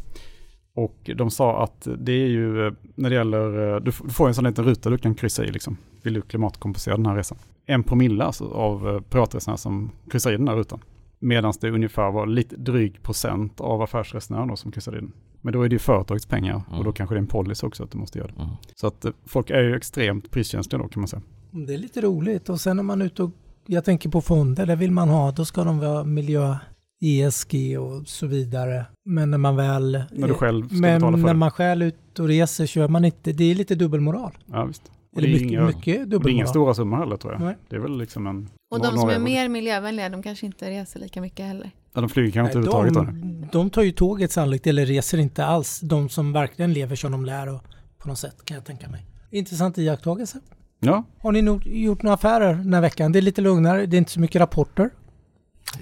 [0.74, 4.34] Och de sa att det är ju, eh, när det gäller, eh, du får en
[4.34, 5.76] sån liten ruta du kan kryssa i liksom.
[6.02, 7.38] Vill du klimatkompensera den här resan?
[7.66, 10.80] En promille alltså, av eh, privatresenärer som kryssar i den här rutan.
[11.18, 15.12] Medan det ungefär var lite dryg procent av affärsresenärer då som kryssade i den.
[15.40, 16.84] Men då är det ju företagets pengar och Mm.
[16.84, 18.42] då kanske det är en policy också att du måste göra det.
[18.42, 18.54] Mm.
[18.74, 21.22] Så att eh, folk är ju extremt priskänsliga då kan man säga.
[21.50, 23.30] Det är lite roligt och sen när man är ute och
[23.66, 26.56] jag tänker på fonder, där vill man ha, då ska de vara miljö,
[27.02, 28.86] ESG och så vidare.
[29.04, 30.04] Men när man väl...
[30.10, 31.38] När du själv ska men betala för när det.
[31.38, 34.32] man själv ute och reser kör man inte, det är lite dubbelmoral.
[34.46, 34.82] Ja, visst.
[35.16, 36.48] Eller det är mycket, inga, mycket och det är inga dubbelmoral.
[36.48, 37.42] stora summor heller tror jag.
[37.42, 37.56] Nej.
[37.68, 38.48] Det är väl liksom en...
[38.70, 41.70] Och de som är mer miljövänliga, de kanske inte reser lika mycket heller.
[41.94, 43.14] Ja, de flyger kanske inte överhuvudtaget.
[43.22, 45.80] de, de tar ju tåget sannolikt, eller reser inte alls.
[45.80, 47.62] De som verkligen lever som de lär och
[47.98, 49.06] på något sätt kan jag tänka mig.
[49.30, 50.40] Intressant iakttagelse.
[50.80, 53.12] Ja, Har ni nog gjort några affärer den här veckan?
[53.12, 54.90] Det är lite lugnare, det är inte så mycket rapporter.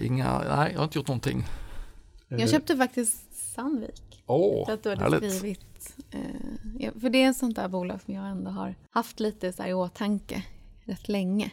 [0.00, 1.44] Inga, nej jag har inte gjort någonting.
[2.28, 4.22] Eh, Jag köpte faktiskt Sandvik.
[4.26, 5.34] Åh, För att du hade härligt.
[5.36, 5.96] skrivit.
[6.10, 9.62] Eh, för det är ett sånt där bolag som jag ändå har haft lite så
[9.62, 10.44] här i åtanke
[10.84, 11.50] rätt länge.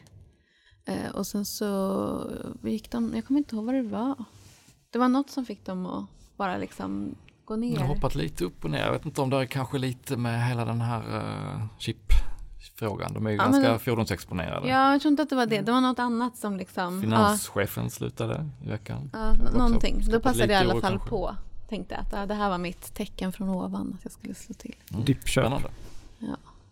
[0.85, 2.31] Eh, och sen så
[2.63, 4.15] gick de, jag kommer inte ihåg vad det var.
[4.89, 6.05] Det var något som fick dem att
[6.37, 7.15] bara liksom
[7.45, 7.73] gå ner.
[7.73, 8.79] Jag har hoppat lite upp och ner.
[8.85, 11.65] Jag vet inte om det är kanske lite med hela den här uh,
[12.77, 13.13] chip-frågan.
[13.13, 14.67] De är ju Ja, ganska men- fordonsexponerade.
[14.67, 15.61] Ja, jag tror inte att det var det.
[15.61, 17.01] Det var något annat som liksom...
[17.01, 19.09] Finanschefen slutade i veckan.
[19.13, 20.01] Ja, ja, någonting.
[20.11, 21.09] Då passade jag i alla fall kanske.
[21.09, 21.35] på.
[21.69, 24.75] Tänkte att ja, det här var mitt tecken från ovan att jag skulle slå till.
[24.91, 25.05] Mm.
[25.05, 25.45] Dippköp.
[25.45, 25.69] Spännande.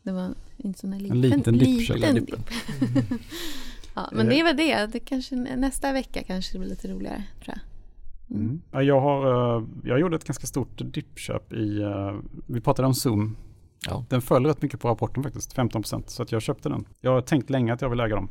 [0.04, 1.98] Det var inte sån här En liten dippköp.
[1.98, 2.50] liten dipp.
[3.96, 4.86] ja, men det är väl det.
[4.86, 7.60] det kanske, nästa vecka kanske det blir lite roligare tror jag.
[8.38, 8.62] Mm.
[8.72, 12.14] Ja, jag, har, eh, jag gjorde ett ganska stort dippköp i, eh,
[12.48, 13.36] vi pratade om Zoom.
[13.90, 14.06] Ja.
[14.10, 16.04] Den föll rätt mycket på rapporten faktiskt, 15%.
[16.08, 16.86] Så att jag köpte den.
[17.02, 18.30] Jag har tänkt länge att jag vill äga dem.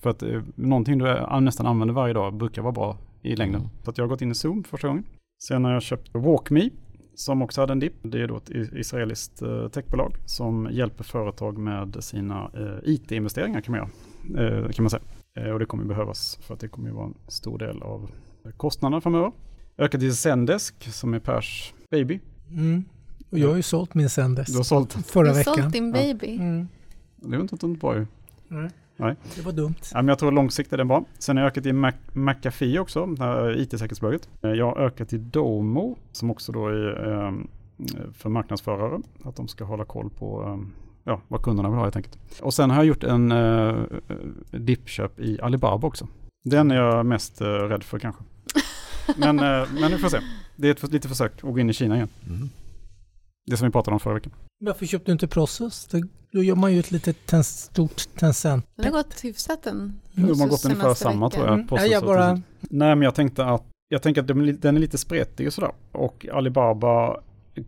[0.00, 3.60] För att eh, någonting du eh, nästan använder varje dag brukar vara bra i längden.
[3.60, 3.72] Mm.
[3.84, 5.04] Så att jag har gått in i Zoom första gången.
[5.48, 6.70] Sen har jag köpt WalkMe
[7.14, 7.94] som också hade en dipp.
[8.02, 13.76] Det är då ett israeliskt eh, techbolag som hjälper företag med sina eh, IT-investeringar kan
[13.76, 13.90] man,
[14.34, 15.02] göra, eh, kan man säga.
[15.38, 18.10] Eh, och det kommer behövas för att det kommer vara en stor del av
[18.56, 19.32] kostnaderna framöver.
[19.78, 22.20] Ökat till Zendesk som är Pers baby.
[22.50, 22.84] Mm.
[23.30, 24.92] Och jag har ju sålt min Sendes Du har sålt.
[24.92, 25.54] förra du har veckan.
[25.54, 25.92] sålt din Ja.
[25.92, 26.36] baby.
[26.36, 26.68] Mm.
[27.16, 28.06] Det var inte inte bra ju.
[28.48, 28.70] Nej.
[28.96, 29.16] Nej.
[29.36, 29.74] Det var dumt.
[29.92, 31.04] Ja, men jag tror långsiktigt är den bra.
[31.18, 33.08] Sen har jag ökat i Mac McAfee också,
[33.56, 34.28] IT-säkerhetsbolaget.
[34.42, 37.32] Eh, Jag har ökat i Domo som också då är eh,
[38.12, 39.00] för marknadsförare.
[39.24, 40.68] Att de ska hålla koll på eh,
[41.04, 42.18] ja, vad kunderna vill ha helt enkelt.
[42.42, 43.84] Och sen har jag gjort en uh,
[44.50, 46.08] dippköp i Alibaba också.
[46.44, 48.22] Den är jag mest uh, rädd för kanske.
[49.16, 50.18] Men, uh, men vi får se.
[50.56, 52.08] Det är ett litet försök att gå in i Kina igen.
[52.26, 52.48] Mm.
[53.46, 54.32] Det som vi pratade om förra veckan.
[54.64, 55.88] Varför köpte du inte Prosus?
[56.32, 58.66] Då gör man ju ett litet ten, stort Tencent.
[58.76, 60.00] Den har gått hyfsat den.
[60.12, 61.54] De har gått ungefär samma tror jag.
[61.54, 61.66] Mm.
[61.70, 62.32] Ja, jag bara...
[62.60, 65.72] Nej men jag tänkte att jag tänker att den är lite spretig och sådär.
[65.92, 67.20] Och Alibaba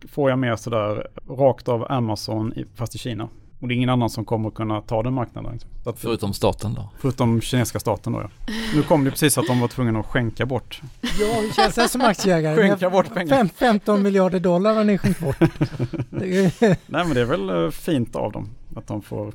[0.09, 3.29] får jag mer sådär rakt av Amazon fast i Kina.
[3.61, 5.53] Och det är ingen annan som kommer kunna ta den marknaden.
[5.53, 5.71] Liksom.
[5.85, 6.91] Att, förutom staten då?
[6.99, 8.55] Förutom kinesiska staten då ja.
[8.75, 10.81] Nu kom det precis att de var tvungna att skänka bort.
[11.01, 12.57] Ja, hur känns det som aktieägare?
[12.69, 13.37] skänka bort pengar.
[13.37, 15.41] Fem, 15 miljarder dollar har ni skänkt bort.
[16.11, 16.53] Nej
[16.87, 18.49] men det är väl eh, fint av dem.
[18.77, 19.33] Att de får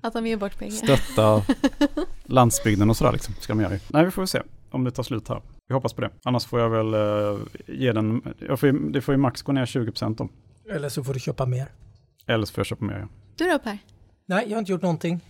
[0.00, 0.72] att de ger bort pengar.
[0.72, 1.42] Stötta
[2.24, 3.34] landsbygden och sådär liksom.
[3.40, 3.78] Ska de göra.
[3.88, 5.42] Nej vi får se om det tar slut här.
[5.68, 6.10] Vi hoppas på det.
[6.24, 9.66] Annars får jag väl uh, ge den, jag får, det får ju max gå ner
[9.66, 10.28] 20% då.
[10.74, 11.68] Eller så får du köpa mer.
[12.26, 13.08] Eller så får jag köpa mer ja.
[13.36, 13.78] Du då Per?
[14.26, 15.20] Nej, jag har inte gjort någonting.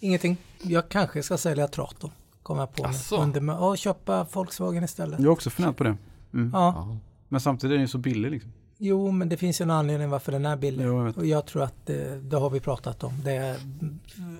[0.00, 0.36] Ingenting.
[0.62, 2.10] Jag kanske ska sälja Traton.
[2.42, 3.16] Kommer jag på Asså.
[3.16, 3.62] Under.
[3.62, 5.20] Och köpa Volkswagen istället.
[5.20, 5.96] Jag har också funderat på det.
[6.34, 6.50] Mm.
[6.52, 6.96] Ja.
[7.28, 8.52] Men samtidigt är den ju så billig liksom.
[8.78, 10.84] Jo, men det finns ju en anledning varför den är billig.
[10.84, 13.22] Jo, jag och jag tror att det, det, har vi pratat om.
[13.24, 13.56] Det är,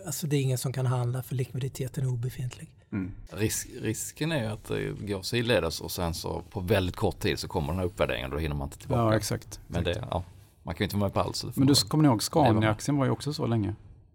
[0.06, 2.70] alltså det är ingen som kan handla för likviditeten är obefintlig.
[2.92, 3.12] Mm.
[3.30, 7.38] Risk, risken är ju att det går sidledes och sen så på väldigt kort tid
[7.38, 9.02] så kommer den här uppvärderingen och då hinner man inte tillbaka.
[9.02, 9.60] Ja, exakt.
[9.66, 10.24] Men det, ja,
[10.66, 11.56] man kan ju inte vara med på allt.
[11.56, 13.74] Men du kommer ni ihåg Scania-aktien var ju också så länge.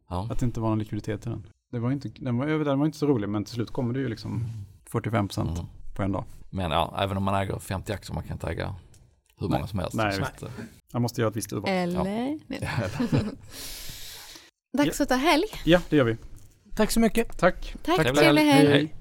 [0.09, 0.27] Ja.
[0.31, 1.47] Att det inte var någon likviditet i den.
[1.71, 3.99] Det var inte, den, var, den var inte så rolig men till slut kommer det
[3.99, 4.43] ju liksom
[4.85, 5.65] 45 procent mm.
[5.95, 6.23] på en dag.
[6.49, 8.75] Men ja, även om man äger 50 aktier, man kan inte äga
[9.37, 9.67] hur många Nej.
[9.69, 9.95] som helst.
[9.95, 10.43] Nej, att,
[10.93, 11.69] jag måste göra ett visst urval.
[11.69, 12.39] Eller?
[14.73, 14.77] Ja.
[14.77, 15.45] Dags att ta helg.
[15.65, 16.17] Ja, det gör vi.
[16.75, 17.37] Tack så mycket.
[17.37, 17.75] Tack.
[17.83, 18.67] Tack, trevlig helg.
[18.67, 18.95] hej.